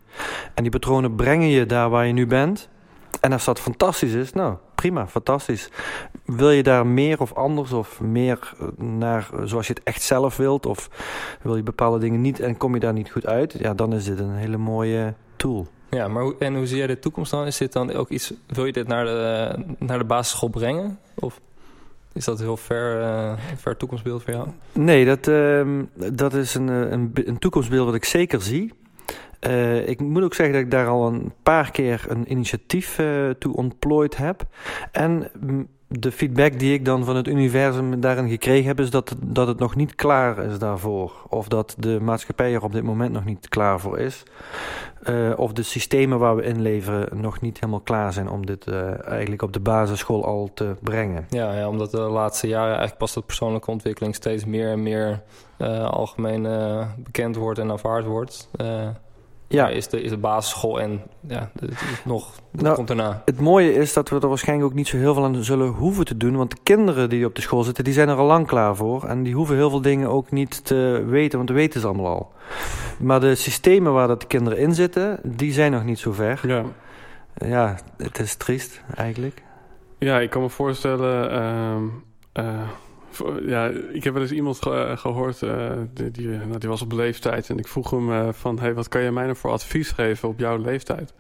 [0.54, 2.68] En die patronen brengen je daar waar je nu bent.
[3.22, 5.68] En als dat fantastisch is, nou prima, fantastisch.
[6.24, 10.66] Wil je daar meer of anders of meer naar zoals je het echt zelf wilt?
[10.66, 10.90] Of
[11.42, 13.54] wil je bepaalde dingen niet en kom je daar niet goed uit?
[13.58, 15.66] Ja, dan is dit een hele mooie tool.
[15.90, 17.46] Ja, maar hoe, en hoe zie jij de toekomst dan?
[17.46, 20.98] Is dit dan ook iets, wil je dit naar de, naar de basisschool brengen?
[21.14, 21.40] Of?
[22.12, 24.48] Is dat heel ver, uh, ver toekomstbeeld voor jou?
[24.72, 25.78] Nee, dat, uh,
[26.12, 28.72] dat is een, een, een, toekomstbeeld wat ik zeker zie.
[29.46, 33.30] Uh, ik moet ook zeggen dat ik daar al een paar keer een initiatief uh,
[33.30, 34.42] toe ontplooid heb.
[34.92, 35.30] En
[35.88, 39.58] de feedback die ik dan van het universum daarin gekregen heb, is dat, dat het
[39.58, 41.12] nog niet klaar is daarvoor.
[41.28, 44.22] Of dat de maatschappij er op dit moment nog niet klaar voor is.
[45.08, 48.68] Uh, of de systemen waar we in leven nog niet helemaal klaar zijn om dit
[49.04, 51.26] eigenlijk op de basisschool al te brengen.
[51.28, 55.22] Ja, ja, omdat de laatste jaren eigenlijk pas dat persoonlijke ontwikkeling steeds meer en meer
[55.90, 56.46] algemeen
[56.96, 58.48] bekend wordt en aanvaard wordt.
[59.52, 59.68] Ja.
[59.68, 61.50] is, de, is de basisschool en ja,
[62.04, 63.22] nog nou, komt daarna.
[63.24, 66.04] Het mooie is dat we er waarschijnlijk ook niet zo heel veel aan zullen hoeven
[66.04, 66.36] te doen.
[66.36, 69.04] Want de kinderen die op de school zitten, die zijn er al lang klaar voor.
[69.04, 72.14] En die hoeven heel veel dingen ook niet te weten, want dat weten ze allemaal
[72.14, 72.32] al.
[72.98, 76.40] Maar de systemen waar dat de kinderen in zitten, die zijn nog niet zo ver.
[76.46, 76.64] Ja,
[77.34, 79.42] ja het is triest eigenlijk.
[79.98, 81.32] Ja, ik kan me voorstellen...
[82.34, 82.68] Uh,
[83.46, 86.92] ja, ik heb wel eens iemand eh, gehoord, uh, die, die, nou, die, was op
[86.92, 87.50] leeftijd.
[87.50, 90.28] En ik vroeg hem uh, van, hey, wat kan je mij nou voor advies geven
[90.28, 91.14] op jouw leeftijd?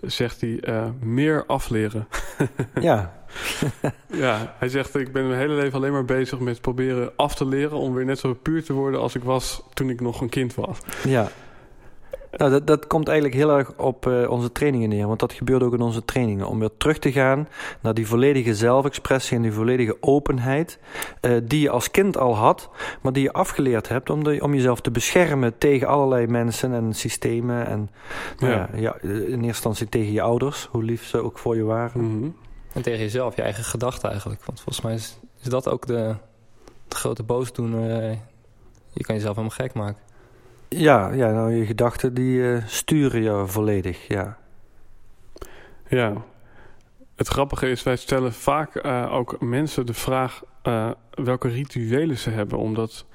[0.00, 0.60] Zegt hij,
[1.00, 2.08] meer afleren.
[2.80, 3.24] ja.
[4.06, 7.46] ja, hij zegt, ik ben mijn hele leven alleen maar bezig met proberen af te
[7.46, 7.78] leren...
[7.78, 10.54] om weer net zo puur te worden als ik was toen ik nog een kind
[10.54, 10.78] was.
[11.04, 11.30] Ja,
[12.36, 15.06] nou, dat, dat komt eigenlijk heel erg op uh, onze trainingen neer.
[15.06, 16.46] Want dat gebeurt ook in onze trainingen.
[16.46, 17.48] Om weer terug te gaan
[17.80, 20.78] naar die volledige zelfexpressie en die volledige openheid.
[21.20, 22.70] Uh, die je als kind al had,
[23.02, 26.94] maar die je afgeleerd hebt om, de, om jezelf te beschermen tegen allerlei mensen en
[26.94, 27.66] systemen.
[27.66, 27.90] En
[28.38, 28.68] nou ja.
[28.74, 28.96] ja.
[29.00, 32.00] in eerste instantie tegen je ouders, hoe lief ze ook voor je waren.
[32.00, 32.36] Mm -hmm.
[32.72, 34.44] En tegen jezelf, je eigen gedachten eigenlijk.
[34.44, 36.14] Want volgens mij is, is dat ook de,
[36.88, 38.10] de grote boosdoener.
[38.10, 38.16] Uh,
[38.92, 40.11] je kan jezelf helemaal gek maken.
[40.74, 44.38] Ja, ja nou, je gedachten die uh, sturen je volledig, ja.
[45.88, 46.24] Ja.
[47.16, 52.30] Het grappige is, wij stellen vaak uh, ook mensen de vraag uh, welke rituelen ze
[52.30, 52.58] hebben.
[52.58, 53.06] Omdat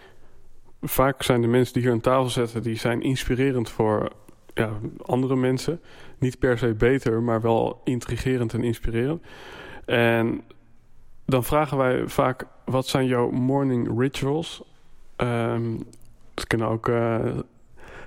[0.82, 4.12] vaak zijn de mensen die hier aan tafel zitten, die zijn inspirerend voor
[4.54, 4.70] ja,
[5.02, 5.82] andere mensen.
[6.17, 9.24] Niet per se beter, maar wel intrigerend en inspirerend.
[9.86, 10.41] En
[11.26, 14.63] dan vragen wij vaak, wat zijn jouw morning rituals?
[15.17, 15.80] Um,
[16.39, 17.38] het kunnen ook uh,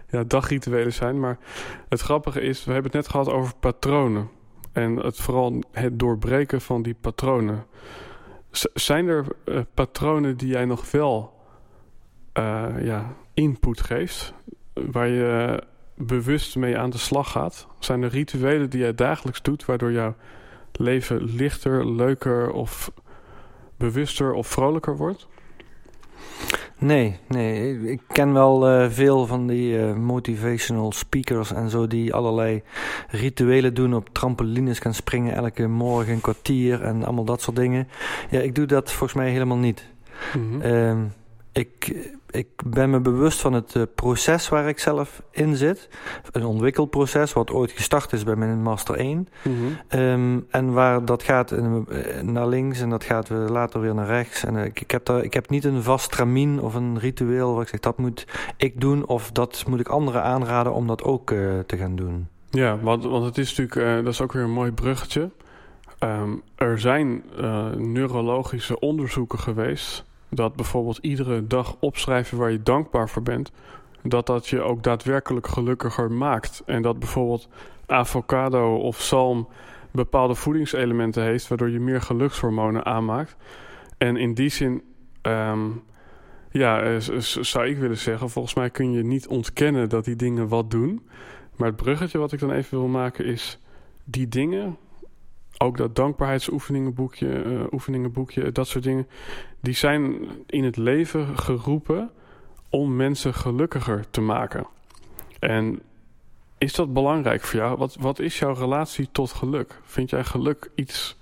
[0.09, 1.21] ja, dagrituelen zijn.
[1.21, 1.39] Maar
[1.89, 4.31] het grappige is, we hebben het net gehad over patronen.
[4.73, 7.67] En het, vooral het doorbreken van die patronen.
[8.75, 11.35] zijn er uh, patronen die jij nog wel
[12.35, 14.35] uh, ja, input geeft?
[14.73, 15.63] Waar je
[15.97, 17.67] bewust mee aan de slag gaat?
[17.79, 19.65] Zijn er rituelen die jij dagelijks doet...
[19.65, 20.15] waardoor jouw
[20.73, 22.93] leven lichter, leuker of
[23.77, 25.29] bewuster of vrolijker wordt?
[26.81, 27.81] Nee, nee.
[27.91, 32.63] Ik ken wel uh, veel van die uh, motivational speakers en zo die allerlei
[33.09, 37.89] rituelen doen op trampolines gaan springen elke morgen een kwartier en allemaal dat soort dingen.
[38.31, 39.87] Ja, ik doe dat volgens mij helemaal niet.
[40.37, 41.13] Mm -hmm.
[41.53, 45.89] ik, ik ben me bewust van het uh, proces waar ik zelf in zit.
[46.33, 49.17] Een ontwikkelproces wat ooit gestart is bij mijn Master 1.
[49.17, 50.01] Mm -hmm.
[50.01, 53.95] um, en waar dat gaat in, uh, naar links en dat gaat weer later weer
[53.95, 54.45] naar rechts.
[54.45, 57.53] En uh, ik, ik, heb daar, ik heb niet een vast tramien of een ritueel
[57.53, 61.03] waar ik zeg dat moet ik doen of dat moet ik anderen aanraden om dat
[61.03, 61.29] ook
[61.67, 62.29] te gaan doen.
[62.51, 65.31] Ja, want, want het is natuurlijk, dat is ook weer een mooi bruggetje.
[66.05, 67.23] Um, er zijn
[67.77, 73.53] neurologische onderzoeken geweest dat bijvoorbeeld iedere dag opschrijven waar je dankbaar voor bent,
[74.03, 76.63] dat dat je ook daadwerkelijk gelukkiger maakt.
[76.67, 77.49] En dat bijvoorbeeld
[77.87, 79.49] avocado of zalm
[79.91, 83.37] bepaalde voedingselementen heeft, waardoor je meer gelukshormonen aanmaakt.
[83.99, 84.83] En in die zin,
[85.23, 85.83] um,
[86.51, 90.71] ja, zou ik willen zeggen, volgens mij kun je niet ontkennen dat die dingen wat
[90.71, 91.09] doen.
[91.57, 93.59] Maar het bruggetje wat ik dan even wil maken is,
[94.05, 94.77] die dingen,
[95.63, 99.09] ook dat dankbaarheidsoefeningenboekje, uh, oefeningenboekje, dat soort dingen,
[99.61, 102.11] die zijn in het leven geroepen
[102.69, 104.67] om mensen gelukkiger te maken.
[105.39, 105.83] En
[106.59, 107.77] is dat belangrijk voor jou?
[107.77, 109.81] Wat, wat is jouw relatie tot geluk?
[109.83, 111.19] Vind jij geluk iets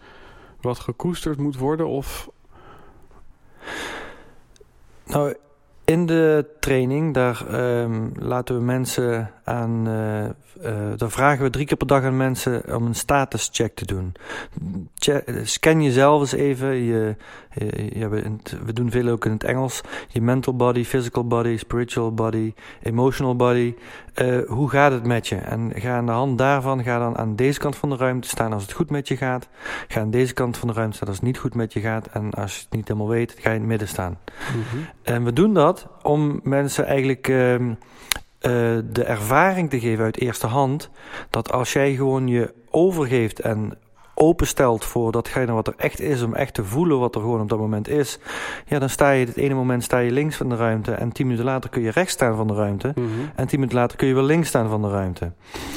[0.61, 2.31] wat gekoesterd moet worden of...
[5.05, 5.35] Nou,
[5.89, 7.45] in de training, daar
[7.81, 9.89] um, laten we mensen aan.
[9.89, 13.75] Uh, uh, daar vragen we drie keer per dag aan mensen om een status check
[13.75, 14.15] te doen.
[14.95, 16.75] Check, scan jezelf eens even.
[16.75, 17.17] Je,
[17.93, 19.81] ja, we, we, doen veel ook in het Engels.
[20.09, 23.75] Je mental body, physical body, spiritual body, emotional body.
[24.23, 25.37] Uh, hoe gaat het met je?
[25.37, 28.53] En ga aan de hand daarvan, ga dan aan deze kant van de ruimte staan
[28.53, 29.49] als het goed met je gaat.
[29.89, 32.07] Ga aan deze kant van de ruimte staan als het niet goed met je gaat.
[32.07, 34.19] En als je het niet helemaal weet, ga je in het midden staan.
[34.55, 34.87] Mm -hmm.
[35.03, 37.71] En we doen dat om mensen eigenlijk uh, uh,
[38.85, 40.91] de ervaring te geven uit eerste hand.
[41.31, 43.79] Dat als jij gewoon je overgeeft en
[44.19, 47.49] openstelt voor datgene wat er echt is, om echt te voelen wat er gewoon op
[47.49, 48.19] dat moment is,
[48.67, 51.27] ja, dan sta je het ene moment sta je links van de ruimte en tien
[51.27, 52.93] minuten later kun je rechts staan van de ruimte.
[52.95, 53.07] Mhm.
[53.35, 55.33] En tien minuten later kun je weer links staan van de ruimte.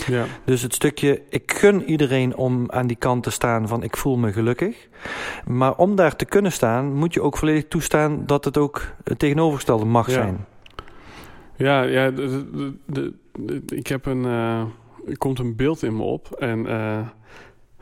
[0.07, 0.25] Ja.
[0.45, 4.17] Dus het stukje, ik gun iedereen om aan die kant te staan van ik voel
[4.17, 4.87] me gelukkig.
[5.45, 9.19] Maar om daar te kunnen staan, moet je ook volledig toestaan dat het ook het
[9.19, 10.13] tegenovergestelde mag Ja.
[10.13, 10.45] zijn.
[11.55, 14.25] Ja, ja de, de, de- de- ik heb een.
[14.25, 14.59] eh,
[15.07, 16.31] er komt een beeld in me op.
[16.39, 16.97] En eh,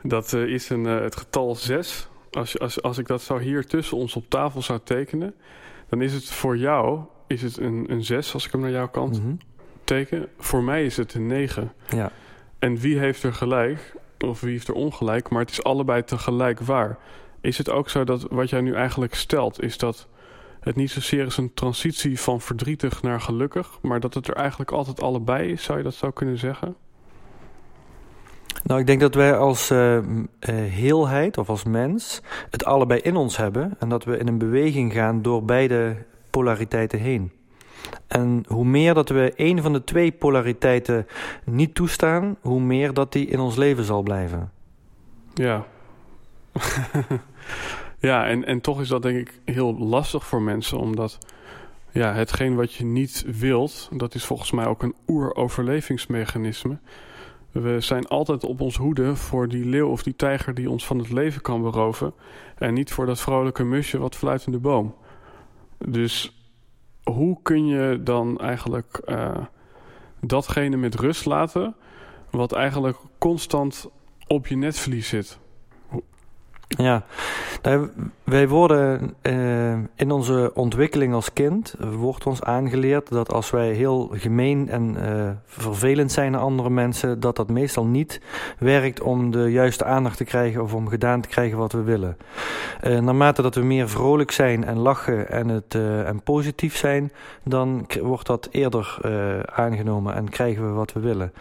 [0.02, 2.08] dat eh, is een, eh, het getal 6.
[2.30, 5.34] Als, als, als ik dat zou hier tussen ons op tafel zou tekenen,
[5.88, 8.88] dan is het voor jou is het een, een 6 als ik hem naar jouw
[8.88, 9.34] kant Mhm.
[9.84, 10.28] teken.
[10.38, 11.72] Voor mij is het een 9.
[11.88, 12.12] Ja.
[12.58, 13.94] En wie heeft er gelijk?
[14.26, 15.28] Of wie heeft er ongelijk?
[15.28, 16.98] Maar het is allebei tegelijk waar.
[17.40, 20.08] Is het ook zo dat wat jij nu eigenlijk stelt, is dat
[20.60, 24.70] het niet zozeer is een transitie van verdrietig naar gelukkig, maar dat het er eigenlijk
[24.70, 25.62] altijd allebei is?
[25.62, 26.76] Zou je dat zo kunnen zeggen?
[28.62, 30.04] Nou, ik denk dat wij als eh, eh,
[30.48, 33.76] heelheid of als mens het allebei in ons hebben.
[33.78, 35.96] En dat we in een beweging gaan door beide
[36.30, 37.32] polariteiten heen.
[38.06, 41.06] En hoe meer dat we een van de twee polariteiten
[41.44, 44.50] niet toestaan, hoe meer dat die in ons leven zal blijven.
[45.34, 45.66] Ja.
[47.98, 51.18] ja, en, en toch is dat denk ik heel lastig voor mensen, omdat
[51.92, 56.78] ja, hetgeen wat je niet wilt, dat is volgens mij ook een oeroverlevingsmechanisme.
[57.52, 60.98] We zijn altijd op ons hoede voor die leeuw of die tijger die ons van
[60.98, 62.14] het leven kan beroven.
[62.58, 64.94] En niet voor dat vrolijke musje wat fluit in de boom.
[65.78, 66.44] Dus
[67.02, 69.36] hoe kun je dan eigenlijk eh,
[70.20, 71.74] datgene met rust laten,
[72.30, 73.90] wat eigenlijk constant
[74.26, 75.38] op je netvlies zit?
[76.76, 77.02] Ja,
[77.62, 77.88] nou,
[78.24, 84.10] wij worden eh, in onze ontwikkeling als kind, wordt ons aangeleerd dat als wij heel
[84.12, 88.20] gemeen en eh, vervelend zijn naar andere mensen, dat dat meestal niet
[88.58, 92.16] werkt om de juiste aandacht te krijgen of om gedaan te krijgen wat we willen.
[92.80, 97.86] Eh, naarmate dat we meer vrolijk zijn en lachen en, het, en positief zijn, dan
[98.02, 98.98] wordt dat eerder
[99.54, 101.32] aangenomen en krijgen we wat we willen.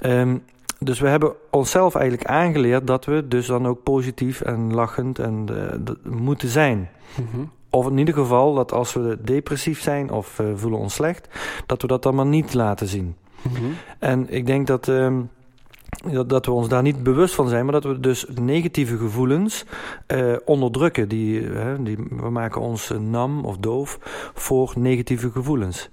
[0.00, 0.36] Ehm,
[0.82, 5.46] dus we hebben onszelf eigenlijk aangeleerd dat we dus dan ook positief en lachend en
[5.48, 6.90] eh, moeten zijn.
[7.14, 7.44] Mhm.
[7.70, 11.28] Of in ieder geval dat als we depressief zijn of eh, voelen ons slecht,
[11.66, 13.16] dat we dat dan maar niet laten zien.
[13.42, 13.64] Mhm.
[13.98, 15.20] En ik denk dat, ehm,
[16.12, 19.64] dat, dat we ons daar niet bewust van zijn, maar dat we dus negatieve gevoelens
[20.06, 21.08] eh, onderdrukken.
[21.08, 21.48] Die,
[21.80, 23.98] die, we maken ons nam of doof
[24.34, 25.90] voor negatieve gevoelens.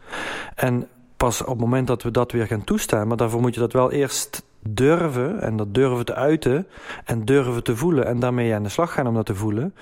[0.56, 3.60] En pas op het moment dat we dat weer gaan toestaan, maar daarvoor moet je
[3.60, 6.68] dat wel eerst durven en dat durven te uiten
[7.06, 9.74] en durven te voelen en daarmee aan de slag gaan om dat te voelen,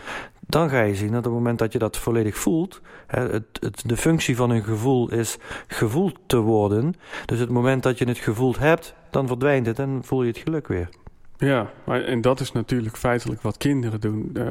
[0.47, 3.83] dan ga je zien dat op het moment dat je dat volledig voelt, het, het,
[3.85, 6.93] de functie van een gevoel is gevoeld te worden.
[7.25, 10.37] Dus het moment dat je het gevoeld hebt, dan verdwijnt het en voel je het
[10.37, 10.89] geluk weer.
[11.37, 14.29] Ja, maar, en dat is natuurlijk feitelijk wat kinderen doen.
[14.33, 14.49] Eh,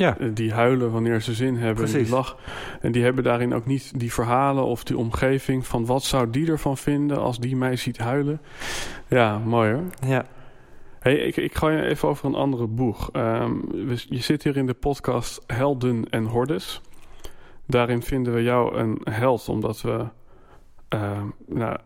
[0.00, 1.84] Ja, eh, die huilen wanneer ze zin hebben.
[1.84, 2.06] Precies.
[2.06, 2.36] die lachen.
[2.80, 6.50] En die hebben daarin ook niet die verhalen of die omgeving van wat zou die
[6.50, 8.40] ervan vinden als die mij ziet huilen.
[9.08, 9.84] Ja, mooi hoor.
[10.06, 10.26] ja.
[11.00, 13.10] Hey, ik, ik ga je even over een andere boeg.
[13.12, 13.54] Ehm,
[14.08, 16.80] je zit hier in de podcast Helden en Hordes.
[17.66, 20.06] Daarin vinden we jou een held, omdat we
[20.88, 21.76] ehm, nou,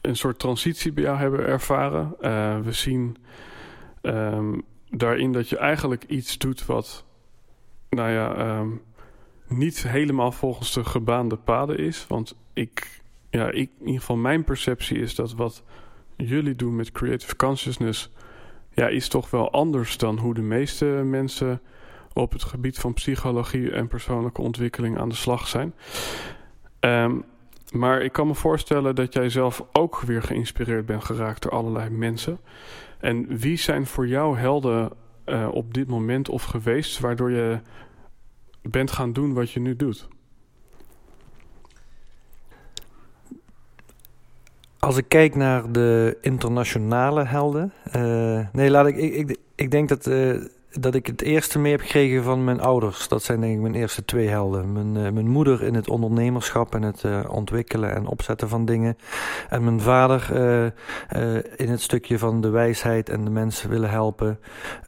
[0.00, 2.14] een soort transitie bij jou hebben ervaren.
[2.20, 3.16] Eh, we zien
[4.00, 4.58] ehm,
[4.90, 7.04] daarin dat je eigenlijk iets doet wat,
[7.94, 8.68] nou ja, ehm,
[9.48, 12.06] niet helemaal volgens de gebaande paden is.
[12.08, 13.00] Want ik,
[13.30, 15.62] ja, ik, in ieder geval mijn perceptie is dat wat
[16.16, 18.10] jullie doen met Creative Consciousness
[18.70, 21.60] ja, is toch wel anders dan hoe de meeste mensen
[22.12, 25.74] op het gebied van psychologie en persoonlijke ontwikkeling aan de slag zijn.
[26.80, 27.18] Ehm,
[27.70, 31.90] maar ik kan me voorstellen dat jij zelf ook weer geïnspireerd bent geraakt door allerlei
[31.90, 32.38] mensen.
[33.00, 34.92] En wie zijn voor jou helden
[35.24, 37.58] eh, op dit moment of geweest, waardoor je
[38.62, 40.08] bent gaan doen wat je nu doet?
[44.78, 47.72] Als ik kijk naar de internationale helden.
[47.84, 48.96] eh, nee, laat ik.
[48.96, 50.34] Ik, ik, denk dat, eh,
[50.80, 53.08] dat ik het eerste mee heb gekregen van mijn ouders.
[53.08, 54.72] Dat zijn denk ik mijn eerste twee helden.
[54.72, 58.96] Mijn, eh, mijn moeder in het ondernemerschap en het eh, ontwikkelen en opzetten van dingen.
[59.48, 64.38] En mijn vader eh, in het stukje van de wijsheid en de mensen willen helpen.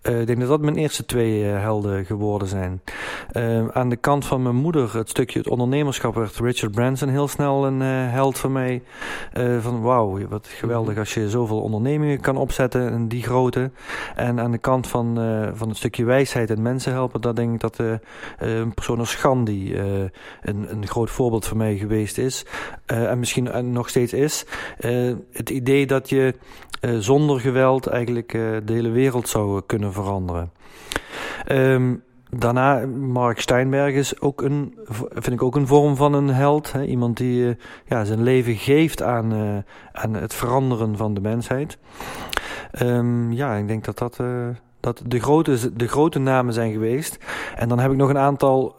[0.03, 2.83] Ik denk dat dat mijn eerste twee helden geworden zijn.
[3.73, 7.67] Aan de kant van mijn moeder, het stukje het ondernemerschap, werd Richard Branson heel snel
[7.67, 8.83] een held van mij.
[9.61, 13.71] Van wauw, wat geweldig als je zoveel ondernemingen kan opzetten en die grote.
[14.15, 15.19] En aan de kant van,
[15.55, 17.95] van het stukje wijsheid en mensen helpen, daar denk ik dat uh,
[18.39, 19.83] een persoon als Gandhi uh,
[20.43, 22.47] een, een groot voorbeeld voor mij geweest is.
[22.87, 24.47] en misschien nog steeds is.
[25.33, 26.35] het idee dat je
[26.99, 28.33] zonder geweld eigenlijk
[28.65, 30.53] de hele wereld zou kunnen veranderen.
[31.49, 32.03] Um,
[32.39, 34.79] Daarna, Mark Steinberg is ook een,
[35.11, 36.73] vind ik ook een vorm van een held.
[36.73, 36.85] Hè?
[36.85, 37.57] Iemand die
[37.87, 41.79] ja, zijn leven geeft aan, aan het veranderen van de mensheid.
[42.83, 44.21] Um, ja, ik denk dat dat,
[44.85, 47.19] dat de, grote, de grote namen zijn geweest.
[47.57, 48.77] En dan heb ik nog een aantal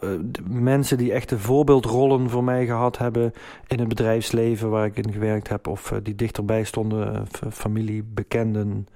[0.50, 3.34] mensen die echte voorbeeldrollen voor mij gehad hebben
[3.68, 5.68] in het bedrijfsleven waar ik in gewerkt heb.
[5.68, 8.88] Of die dichterbij stonden, familie, bekenden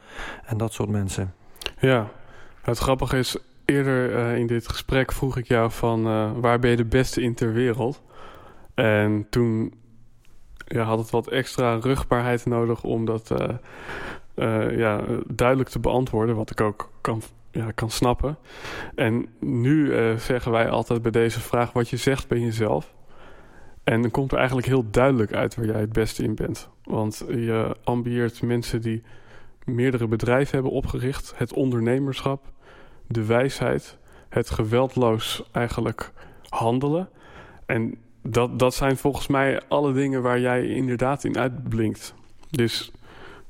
[0.45, 1.34] en dat soort mensen.
[1.80, 2.12] Ja,
[2.62, 6.03] het grappige is, eerder in dit gesprek vroeg ik jou van
[6.41, 8.01] waar ben je de beste in ter wereld?
[8.74, 9.74] En toen
[10.66, 13.34] ja, had het wat extra rugbaarheid nodig om dat
[14.78, 17.22] ja, duidelijk te beantwoorden, wat ik ook kan,
[17.52, 18.38] ja, kan snappen.
[18.96, 22.94] En nu zeggen wij altijd bij deze vraag: wat je zegt ben jezelf.
[23.84, 26.70] En dan komt er eigenlijk heel duidelijk uit waar jij het beste in bent.
[26.84, 29.04] Want je ambieert mensen die
[29.66, 32.52] meerdere bedrijven hebben opgericht, het ondernemerschap
[33.10, 33.98] de wijsheid,
[34.30, 36.12] het geweldloos eigenlijk
[36.50, 37.10] handelen.
[37.66, 42.14] En dat, dat zijn volgens mij alle dingen waar jij inderdaad in uitblinkt.
[42.50, 42.92] Dus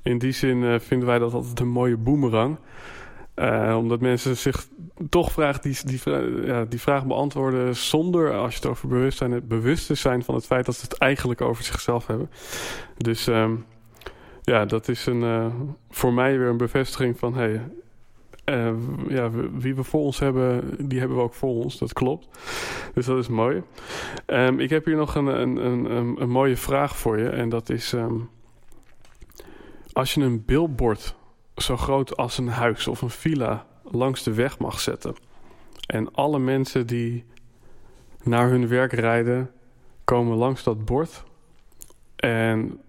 [0.04, 2.58] in die zin uh, vinden wij dat altijd een mooie boemerang.
[3.36, 4.68] Uh, omdat mensen zich
[5.10, 6.00] toch vragen, die, die,
[6.45, 10.36] ja, die vraag beantwoorden zonder, als je het over bewustzijn hebt, bewust te zijn van
[10.36, 12.30] het feit dat ze het eigenlijk over zichzelf hebben.
[12.97, 13.66] Dus um,
[14.41, 15.45] ja, dat is een, uh,
[15.89, 17.62] voor mij weer een bevestiging van hey,
[19.08, 21.78] ja, wie we voor ons hebben, die hebben we ook voor ons.
[21.78, 22.28] Dat klopt.
[22.93, 23.64] Dus dat is mooi.
[24.26, 27.30] Um, ik heb hier nog een, een, een, een, mooie vraag voor je.
[27.30, 27.91] En dat is...
[27.93, 28.30] Um,
[30.00, 31.16] als je een billboard
[31.56, 35.16] zo groot als een huis of een villa langs de weg mag zetten...
[35.86, 37.26] en alle mensen die
[38.24, 39.52] naar hun werk rijden
[40.04, 41.24] komen langs dat bord...
[42.16, 42.82] en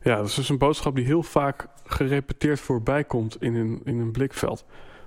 [0.00, 3.98] ja, dat is dus een boodschap die heel vaak gerepeteerd voorbij komt in een, in
[3.98, 4.64] een blikveld.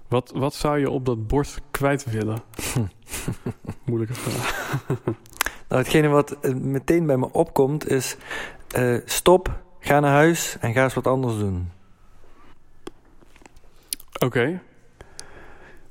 [0.08, 2.42] Wat, wat zou je op dat bord kwijt willen?
[3.86, 4.86] Moeilijke vraag.
[5.70, 8.18] nou, hetgene wat eh, meteen bij me opkomt is...
[8.78, 11.72] Uh, stop, ga naar huis en ga eens wat anders doen.
[14.14, 14.26] Oké.
[14.26, 14.60] Okay.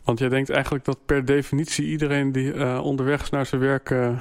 [0.04, 3.90] Want jij denkt eigenlijk dat per definitie iedereen die uh, onderweg is naar zijn werk
[3.90, 3.98] uh,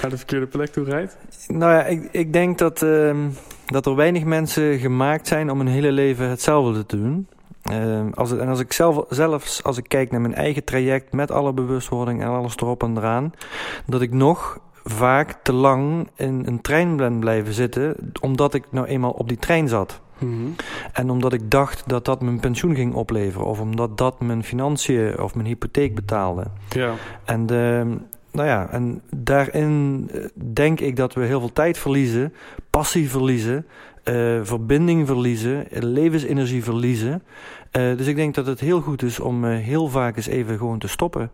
[0.00, 1.16] naar de verkeerde plek toe rijdt?
[1.48, 3.26] Nou ja, ik, ik denk dat, uh,
[3.66, 7.28] dat er weinig mensen gemaakt zijn om hun hele leven hetzelfde te doen.
[7.62, 11.12] Ehm, als het, en als ik zelf, zelfs als ik kijk naar mijn eigen traject
[11.12, 13.32] met alle bewustwording en alles erop en eraan,
[13.86, 18.86] dat ik nog vaak te lang in een trein ben blijven zitten, omdat ik nou
[18.86, 20.00] eenmaal op die trein zat.
[20.18, 20.48] Mhm.
[20.92, 25.20] En omdat ik dacht dat dat mijn pensioen ging opleveren, of omdat dat mijn financiën
[25.20, 26.44] of mijn hypotheek betaalde.
[26.68, 26.94] Ja.
[27.24, 27.84] En, de,
[28.30, 32.34] nou ja, en daarin eh, denk ik dat we heel veel tijd verliezen,
[32.70, 33.66] passie verliezen,
[34.04, 37.22] uh, verbinding verliezen, levensenergie verliezen.
[37.76, 40.58] Uh, dus ik denk dat het heel goed is om uh, heel vaak eens even
[40.58, 41.30] gewoon te stoppen.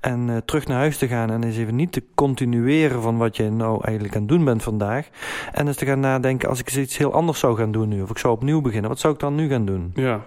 [0.00, 3.36] En uh, terug naar huis te gaan en eens even niet te continueren van wat
[3.36, 5.08] je nou eigenlijk aan het doen bent vandaag.
[5.52, 8.10] En eens te gaan nadenken, als ik iets heel anders zou gaan doen nu, of
[8.10, 9.90] ik zou opnieuw beginnen, wat zou ik dan nu gaan doen?
[9.94, 10.24] Ja.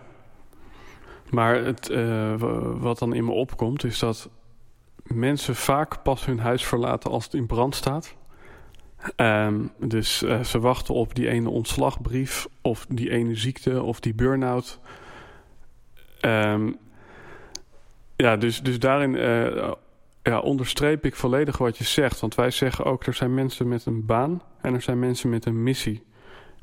[1.29, 1.93] Maar het,
[2.79, 4.29] wat dan in me opkomt, is dat
[5.03, 8.15] mensen vaak pas hun huis verlaten als het in brand staat.
[9.15, 14.79] Um, dus ze wachten op die ene ontslagbrief of die ene ziekte of die burn-out.
[16.25, 16.77] Um,
[18.15, 19.71] ja, dus, dus daarin uh,
[20.23, 22.19] ja, onderstreep ik volledig wat je zegt.
[22.19, 25.45] Want wij zeggen ook, er zijn mensen met een baan en er zijn mensen met
[25.45, 26.03] een missie.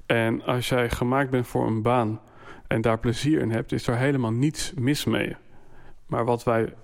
[0.07, 2.21] En als jij gemaakt bent voor een baan
[2.67, 5.37] en daar plezier in hebt, is er helemaal niets mis mee.
[6.07, 6.75] Maar wat wij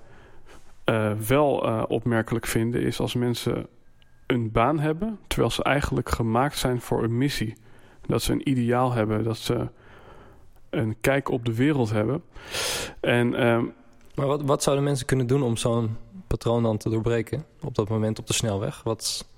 [0.84, 3.66] uh, wel uh, opmerkelijk vinden, is als mensen
[4.26, 7.56] een baan hebben, terwijl ze eigenlijk gemaakt zijn voor een missie.
[8.06, 9.68] Dat ze een ideaal hebben, dat ze
[10.70, 12.22] een kijk op de wereld hebben.
[13.00, 13.72] En, um,
[14.14, 15.96] maar wat, wat zouden mensen kunnen doen om zo'n
[16.26, 18.82] patroon dan te doorbreken op dat moment op de snelweg?
[18.82, 19.28] Wat,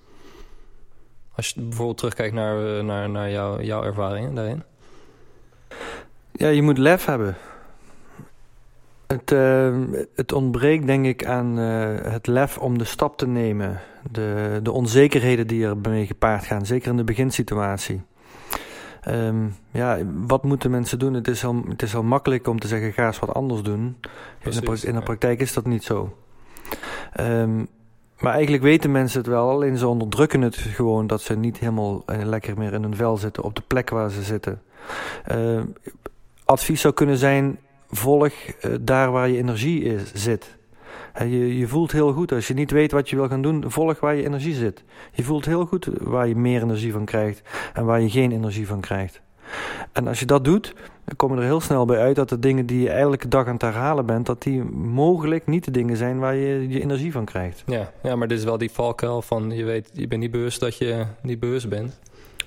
[1.35, 4.63] als je bijvoorbeeld terugkijkt naar, eh, naar, naar jou, jouw ervaringen daarin.
[6.33, 7.37] Ja, je moet lef hebben.
[9.07, 9.77] Het, uh,
[10.15, 13.81] het ontbreekt denk ik aan uh, het lef om de stap te nemen.
[14.11, 18.03] De, de onzekerheden die er mee gepaard gaan, zeker in de beginsituatie.
[19.09, 21.15] Um, ja, wat moeten mensen doen?
[21.15, 23.97] Het is, al, het is al makkelijk om te zeggen, ga eens wat anders doen.
[24.39, 26.17] Precies, in, de, in de praktijk is dat niet zo.
[27.21, 27.69] Um,
[28.19, 32.03] maar eigenlijk weten mensen het wel, alleen ze onderdrukken het gewoon dat ze niet helemaal
[32.07, 34.63] uh, lekker meer in hun vel zitten op de plek waar ze zitten.
[35.33, 35.61] Uh,
[36.45, 37.59] advies zou kunnen zijn
[37.91, 38.33] volg
[38.81, 40.59] daar waar je energie is, zit.
[41.19, 44.01] Je, je voelt heel goed, als je niet weet wat je wil gaan doen, volg
[44.01, 44.85] waar je energie zit.
[45.13, 47.43] Je voelt heel goed waar je meer energie van krijgt
[47.73, 49.21] en waar je geen energie van krijgt.
[49.93, 52.39] En als je dat doet, dan kom je er heel snel bij uit dat de
[52.39, 55.97] dingen die je elke dag aan het herhalen bent, dat die mogelijk niet de dingen
[55.97, 57.63] zijn waar je je energie van krijgt.
[57.67, 60.61] Ja, ja maar dit is wel die valkuil van je weet, je bent niet bewust
[60.61, 61.99] dat je niet bewust bent.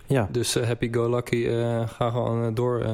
[0.05, 0.27] Ja.
[0.31, 2.85] Dus uh, happy go lucky, uh, ga gewoon uh, door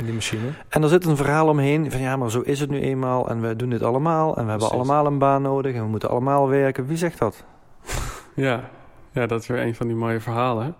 [0.00, 0.50] in die machine.
[0.68, 3.40] En er zit een verhaal omheen van ja, maar zo is het nu eenmaal en
[3.40, 6.48] we doen dit allemaal en we hebben allemaal een baan nodig en we moeten allemaal
[6.48, 6.86] werken.
[6.86, 7.44] Wie zegt dat?
[8.34, 8.70] Ja,
[9.12, 10.74] ja dat is weer een van die mooie verhalen.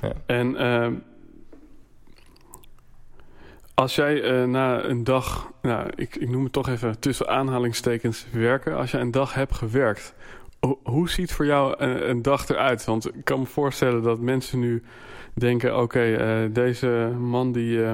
[0.00, 0.12] Ja.
[0.26, 0.94] En ehm,
[3.74, 8.26] als jij uh, na een dag, nou, ik, ik noem het toch even tussen aanhalingstekens
[8.32, 8.76] werken.
[8.76, 10.14] Als jij een dag hebt gewerkt,
[10.82, 12.84] hoe ziet voor jou een, een, dag eruit?
[12.84, 14.82] Want ik kan me voorstellen dat mensen nu
[15.34, 16.04] denken: oké,
[16.44, 17.92] uh, deze man die uh,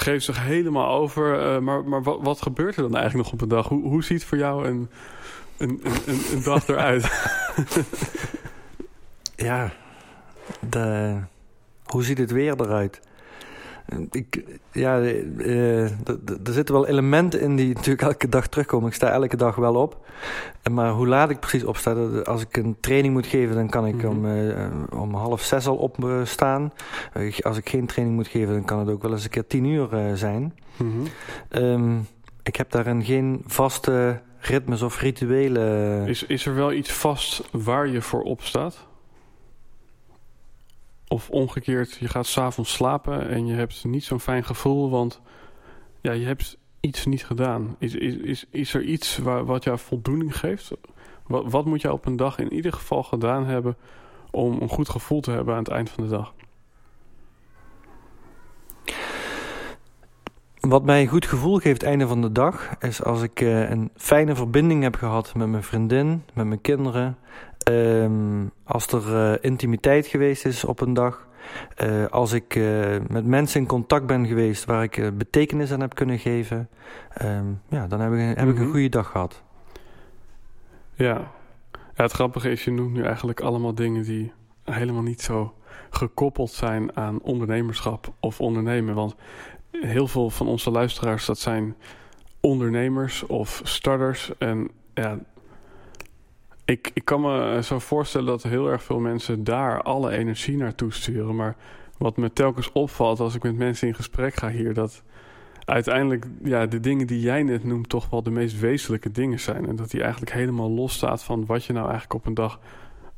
[0.00, 1.62] geeft zich helemaal over.
[1.62, 3.68] maar maar wat, wat gebeurt er dan eigenlijk nog op een dag?
[3.68, 4.90] Hoe, hoe ziet voor jou een,
[5.56, 7.32] een, een, een dag eruit?
[9.50, 9.72] ja,
[10.68, 11.16] de,
[11.84, 13.00] hoe ziet het weer eruit?
[14.10, 18.88] Ik, ja, uh, er zitten wel elementen in die natuurlijk elke dag terugkomen.
[18.88, 20.06] Ik sta elke dag wel op.
[20.70, 21.92] Maar hoe laat ik precies opsta,
[22.24, 24.10] als ik een training moet geven, dan kan ik mm -hmm.
[24.10, 26.72] om, uh, om half zes al opstaan.
[27.16, 29.46] Uh, als ik geen training moet geven, dan kan het ook wel eens een keer
[29.46, 30.54] tien uur zijn.
[30.76, 31.62] Mm -hmm.
[31.62, 32.06] um,
[32.42, 36.06] ik heb daarin geen vaste ritmes of rituelen.
[36.06, 38.88] Is, is er wel iets vast waar je voor opstaat?
[41.12, 45.20] Of omgekeerd, je gaat s'avonds slapen en je hebt niet zo'n fijn gevoel, want
[46.00, 47.76] ja, je hebt iets niet gedaan.
[47.78, 50.70] Is, is, is, is er iets waar, wat jou voldoening geeft?
[51.26, 53.76] Wat, wat moet je op een dag in ieder geval gedaan hebben
[54.30, 56.32] om een goed gevoel te hebben aan het eind van de dag?
[60.60, 63.90] Wat mij een goed gevoel geeft einde van de dag is als ik uh, een
[63.96, 67.18] fijne verbinding heb gehad met mijn vriendin, met mijn kinderen.
[67.70, 71.28] Um, als er uh, intimiteit geweest is op een dag.
[71.82, 72.60] Uh, als ik
[73.08, 76.68] met mensen in contact ben geweest waar ik betekenis aan heb kunnen geven.
[77.22, 78.50] Um, ja, dan heb ik, heb mm -hmm.
[78.50, 78.70] ik een mhm.
[78.70, 79.42] goede dag gehad.
[80.94, 81.32] Ja.
[81.72, 84.32] ja, het grappige is, je noemt nu eigenlijk allemaal dingen die
[84.64, 85.54] helemaal niet zo
[85.90, 88.94] gekoppeld zijn aan ondernemerschap of ondernemen.
[88.94, 89.14] Want
[89.70, 91.76] heel veel van onze luisteraars, dat zijn
[92.40, 94.32] ondernemers of starters.
[94.38, 95.18] En ja,
[96.70, 100.92] ik, ik kan me zo voorstellen dat heel erg veel mensen daar alle energie naartoe
[100.92, 101.36] sturen.
[101.36, 101.56] Maar
[101.98, 105.02] wat me telkens opvalt als ik met mensen in gesprek ga hier, dat
[105.64, 109.66] uiteindelijk ja, de dingen die jij net noemt toch wel de meest wezenlijke dingen zijn.
[109.66, 112.60] En dat die eigenlijk helemaal los staat van wat je nou eigenlijk op een dag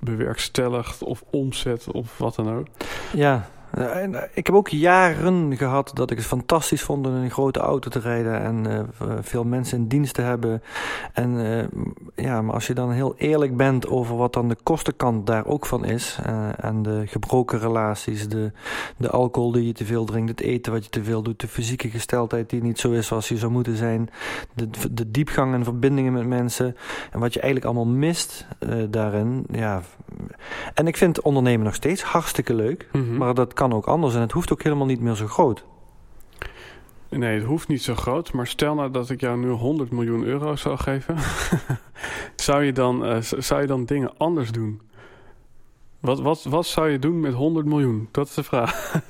[0.01, 2.67] bewerkstelligt of omzet of wat dan ook.
[3.13, 7.23] Ja, eh, eh, ik heb ook jaren gehad dat ik het fantastisch vond om in
[7.23, 8.66] een grote auto te rijden en
[9.03, 10.62] uh, veel mensen in dienst te hebben.
[11.12, 11.64] En uh,
[12.27, 15.66] ja, maar als je dan heel eerlijk bent over wat dan de kostenkant daar ook
[15.66, 18.53] van is, uh, en de gebroken relaties, de,
[18.97, 21.49] de alcohol die je te veel drinkt, het eten wat je te veel doet, de
[21.49, 24.11] fysieke gesteldheid die niet zo is zoals je zou moeten zijn,
[24.55, 26.77] de, de diepgang en verbindingen met mensen
[27.11, 28.47] en wat je eigenlijk allemaal mist
[28.91, 29.45] daarin.
[29.51, 29.83] Ja.
[30.75, 33.16] En ik vind ondernemen nog steeds hartstikke leuk, mm -hmm.
[33.16, 35.65] maar dat kan ook anders en het hoeft ook helemaal niet meer zo groot.
[37.19, 38.33] Nee, het hoeft niet zo groot.
[38.33, 41.17] Maar stel nou dat ik jou nu 100 miljoen euro zou geven.
[42.37, 44.81] zou, je dan, uh, zou je dan dingen anders doen?
[46.01, 48.09] Wat, wat, wat zou je doen met 100 miljoen?
[48.11, 49.01] Dat is de vraag.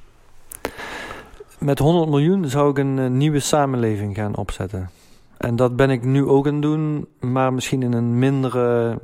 [1.58, 4.90] met 100 miljoen zou ik een uh, nieuwe samenleving gaan opzetten.
[5.36, 8.98] En dat ben ik nu ook aan het doen, maar misschien in een mindere,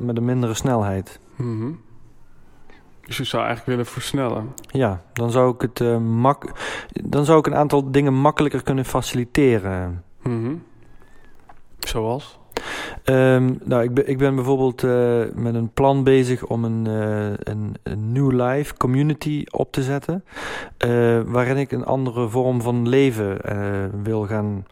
[0.00, 1.20] met een mindere snelheid.
[1.36, 1.80] Mm -hmm.
[3.08, 4.54] Dus je zou eigenlijk willen versnellen?
[4.66, 6.52] Ja, dan zou ik, het, uh, mak
[7.04, 10.04] dan zou ik een aantal dingen makkelijker kunnen faciliteren.
[10.22, 10.62] Mm -hmm.
[11.78, 12.38] Zoals?
[13.04, 17.32] Um, nou, ik ben, ik ben bijvoorbeeld uh, met een plan bezig om een, uh,
[17.38, 20.24] een, een New Life community op te zetten.
[21.26, 23.40] waarin ik een andere vorm van leven
[24.02, 24.64] wil gaan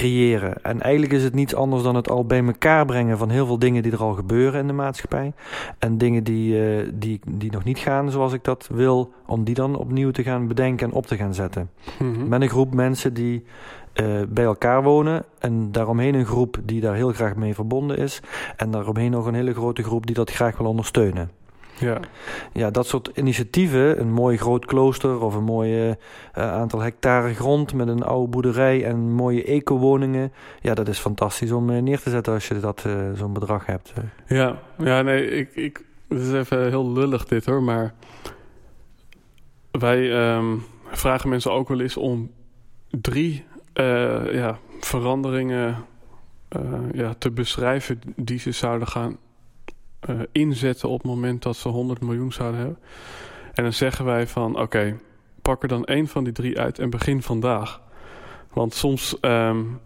[0.00, 0.62] creëren.
[0.62, 3.58] En eigenlijk is het niets anders dan het al bij elkaar brengen van heel veel
[3.58, 5.32] dingen die er al gebeuren in de maatschappij.
[5.78, 9.54] En dingen die, uh, die, die nog niet gaan zoals ik dat wil, om die
[9.54, 11.70] dan opnieuw te gaan bedenken en op te gaan zetten.
[11.98, 12.28] Mm -hmm.
[12.28, 13.44] Met een groep mensen die
[13.94, 15.24] uh, bij elkaar wonen.
[15.38, 18.20] En daaromheen een groep die daar heel graag mee verbonden is.
[18.56, 21.30] En daaromheen nog een hele grote groep die dat graag wil ondersteunen.
[21.80, 22.00] Ja.
[22.52, 25.94] ja, dat soort initiatieven, een mooi groot klooster of een mooi uh,
[26.34, 30.32] aantal hectare grond met een oude boerderij en mooie eco-woningen.
[30.60, 33.66] Ja, dat is fantastisch om uh, neer te zetten als je dat, uh, zo'n bedrag
[33.66, 33.92] hebt.
[34.26, 37.94] Ja, ja nee, ik, ik, het is even heel lullig dit hoor, maar
[39.70, 42.30] wij um, vragen mensen ook wel eens om
[42.90, 43.44] drie
[44.32, 45.76] ja, veranderingen
[46.92, 49.18] ja, te beschrijven die ze zouden gaan
[50.08, 52.78] uh, inzetten op het moment dat ze 100 miljoen zouden hebben.
[53.54, 54.98] En dan zeggen wij van oké,
[55.42, 57.80] pak er dan één van die drie uit en begin vandaag.
[58.52, 59.80] Want soms um,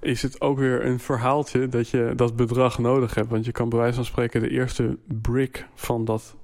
[0.00, 3.28] is het ook weer een verhaaltje dat je dat bedrag nodig hebt.
[3.28, 6.36] Want je kan bij wijze van spreken de eerste brick van dat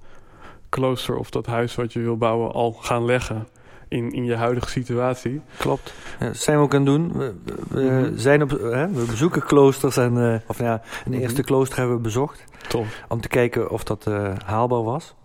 [0.69, 3.47] klooster of dat huis wat je wil bouwen al gaan leggen
[3.91, 5.41] in, in je huidige situatie.
[5.57, 5.93] Klopt.
[6.19, 7.11] Ja, dat zijn we ook aan het doen.
[7.13, 7.33] We,
[7.69, 8.17] we mm-hmm.
[8.17, 11.21] zijn op, hè, we bezoeken kloosters en uh, of ja, een mm-hmm.
[11.21, 12.43] eerste klooster hebben we bezocht.
[12.67, 12.85] Top.
[13.07, 15.15] Om te kijken of dat uh, haalbaar was.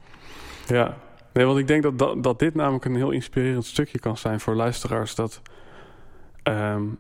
[0.67, 0.97] Ja,
[1.33, 4.41] nee, want ik denk dat, dat, dat dit namelijk een heel inspirerend stukje kan zijn
[4.41, 5.15] voor luisteraars.
[5.15, 5.43] Dat
[6.45, 6.99] um,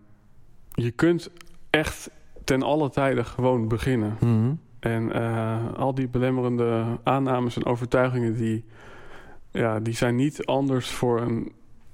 [0.74, 1.30] je kunt
[1.70, 2.10] echt
[2.44, 4.16] ten alle tijden gewoon beginnen.
[4.20, 4.60] Mm-hmm.
[4.80, 8.64] En uh, al die belemmerende aannames en overtuigingen die
[9.56, 11.52] ja, die zijn niet anders voor een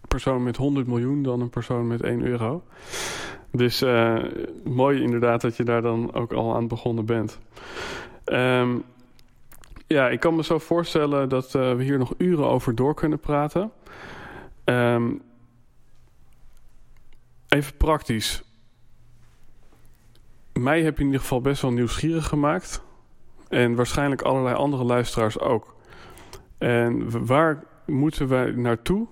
[0.09, 2.63] persoon met 100 miljoen dan een persoon met 1 euro.
[3.51, 4.25] Dus uh,
[4.65, 7.39] mooi inderdaad dat je daar dan ook al aan begonnen bent.
[8.25, 8.85] Um,
[9.87, 13.19] ja, ik kan me zo voorstellen dat uh, we hier nog uren over door kunnen
[13.19, 13.73] praten.
[14.65, 15.23] Um,
[17.49, 18.43] even praktisch.
[20.53, 22.83] Mij heb je in ieder geval best wel nieuwsgierig gemaakt.
[23.49, 25.75] En waarschijnlijk allerlei andere luisteraars ook.
[26.63, 29.07] En waar moeten wij naartoe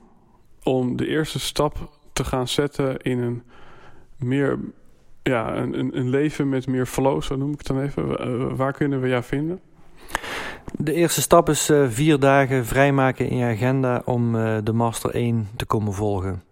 [0.63, 3.43] om de eerste stap te gaan zetten in een
[4.17, 4.59] meer
[5.23, 8.19] ja, een, een leven met meer flow, zo noem ik het dan even.
[8.19, 9.61] Eh, waar kunnen we jou vinden?
[10.73, 15.11] De eerste stap is uh, vier dagen vrijmaken in je agenda om uh, de Master
[15.11, 16.43] 1 te komen volgen.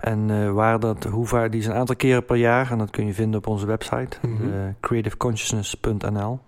[0.00, 2.90] En uh, waar dat, hoe vaak, die is een aantal keren per jaar en dat
[2.90, 4.76] kun je vinden op onze website, mm -hmm.
[4.80, 6.40] creativeconsciousness.nl.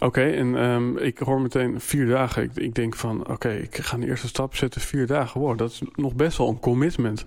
[0.00, 2.42] Oké, en um, ik hoor meteen vier dagen.
[2.42, 5.40] Ik, ik denk van, oké, okay, ik ga een eerste stap zetten, vier dagen.
[5.40, 7.24] Wow, dat is nog best wel een commitment.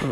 [0.00, 0.08] Uh.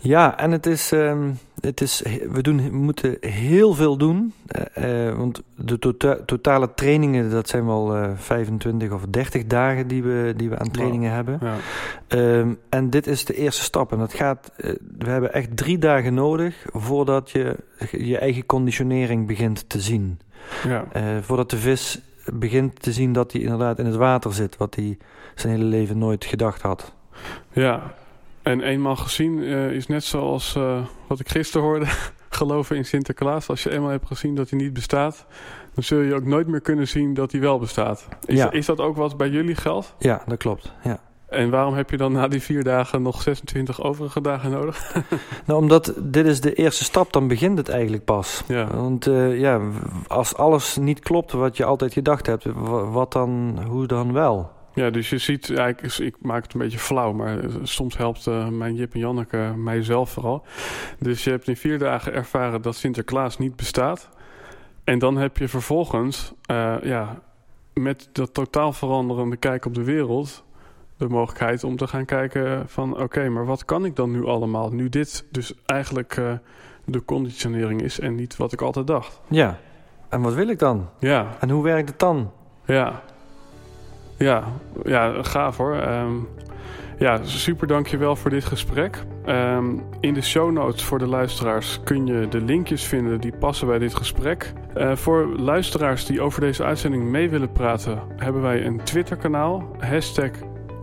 [0.00, 4.32] Ja, en het is, um, het is, we, doen, we moeten heel veel doen.
[4.76, 9.88] Uh, uh, want de tota totale trainingen, dat zijn wel uh, 25 of 30 dagen
[9.88, 11.16] die we, die we aan trainingen wow.
[11.16, 11.48] hebben.
[12.08, 12.38] Ja.
[12.38, 13.92] Um, en dit is de eerste stap.
[13.92, 14.52] En dat gaat,
[14.98, 17.56] we hebben echt drie dagen nodig voordat je
[17.90, 20.18] je eigen conditionering begint te zien.
[20.64, 20.84] Ja.
[20.96, 22.00] Uh, voordat de vis
[22.32, 24.98] begint te zien dat hij inderdaad in het water zit, wat hij
[25.34, 26.92] zijn hele leven nooit gedacht had.
[27.52, 27.94] Ja,
[28.42, 31.86] en eenmaal gezien uh, is net zoals uh, wat ik gisteren hoorde,
[32.28, 33.48] geloven in Sinterklaas.
[33.48, 35.26] Als je eenmaal hebt gezien dat hij niet bestaat,
[35.74, 38.08] dan zul je ook nooit meer kunnen zien dat hij wel bestaat.
[38.26, 38.50] Is, ja.
[38.50, 39.94] is dat ook wat bij jullie geldt?
[39.98, 40.72] Ja, dat klopt.
[40.82, 41.00] Ja.
[41.28, 44.94] En waarom heb je dan na die vier dagen nog 26 overige dagen nodig?
[45.46, 48.42] nou, omdat dit is de eerste stap, dan begint het eigenlijk pas.
[48.46, 48.66] Ja.
[48.76, 49.60] Want uh, ja,
[50.06, 52.44] als alles niet klopt wat je altijd gedacht hebt,
[52.90, 54.50] wat dan, hoe dan wel?
[54.74, 58.26] Ja, dus je ziet, ja, ik, ik, maak het een beetje flauw, maar soms helpt
[58.26, 60.44] uh, mijn Jip en Janneke mijzelf vooral.
[60.98, 64.08] Dus je hebt in vier dagen ervaren dat Sinterklaas niet bestaat.
[64.84, 67.22] En dan heb je vervolgens, uh, ja,
[67.74, 70.46] met dat totaal veranderende kijk op de wereld
[70.98, 74.26] de mogelijkheid om te gaan kijken van oké, okay, maar wat kan ik dan nu
[74.26, 74.70] allemaal?
[74.70, 76.32] Nu dit dus eigenlijk uh,
[76.84, 79.20] de conditionering is en niet wat ik altijd dacht.
[79.28, 79.58] Ja,
[80.08, 80.88] en wat wil ik dan?
[80.98, 81.36] Ja.
[81.40, 82.32] En hoe werkt het dan?
[82.64, 83.02] Ja,
[84.16, 84.44] ja,
[84.84, 85.76] ja gaaf hoor.
[85.76, 86.28] Um,
[86.98, 89.04] ja, super dankjewel voor dit gesprek.
[89.26, 93.66] Um, in de show notes voor de luisteraars kun je de linkjes vinden die passen
[93.66, 94.52] bij dit gesprek.
[94.76, 99.76] Uh, voor luisteraars die over deze uitzending mee willen praten, hebben wij een Twitter kanaal.
[99.78, 100.30] Hashtag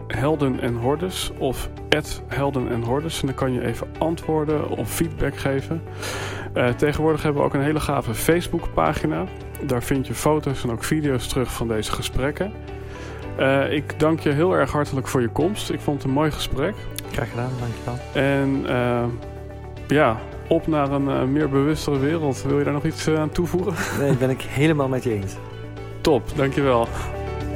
[0.08, 1.70] Helden en Hordes of
[2.28, 3.22] Helden en Hordes.
[3.22, 5.82] En dan kan je even antwoorden of feedback geven.
[6.56, 9.26] Uh, tegenwoordig hebben we ook een hele gave Facebook pagina.
[9.66, 12.54] Daar vind je foto's en ook video's terug van deze gesprekken.
[13.40, 15.70] Uh, ik dank je heel erg hartelijk voor je komst.
[15.70, 16.76] Ik vond het een mooi gesprek.
[17.12, 17.98] Graag gedaan, dankjewel.
[18.14, 19.04] En uh,
[19.88, 22.44] ja, op naar een meer bewustere wereld.
[22.44, 23.74] Wil je daar nog iets aan toevoegen?
[24.00, 25.36] Nee, ben ik helemaal met je eens.
[26.02, 26.88] Top, dankjewel.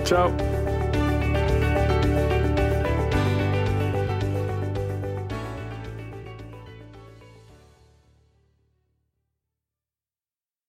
[0.04, 0.32] Ciao.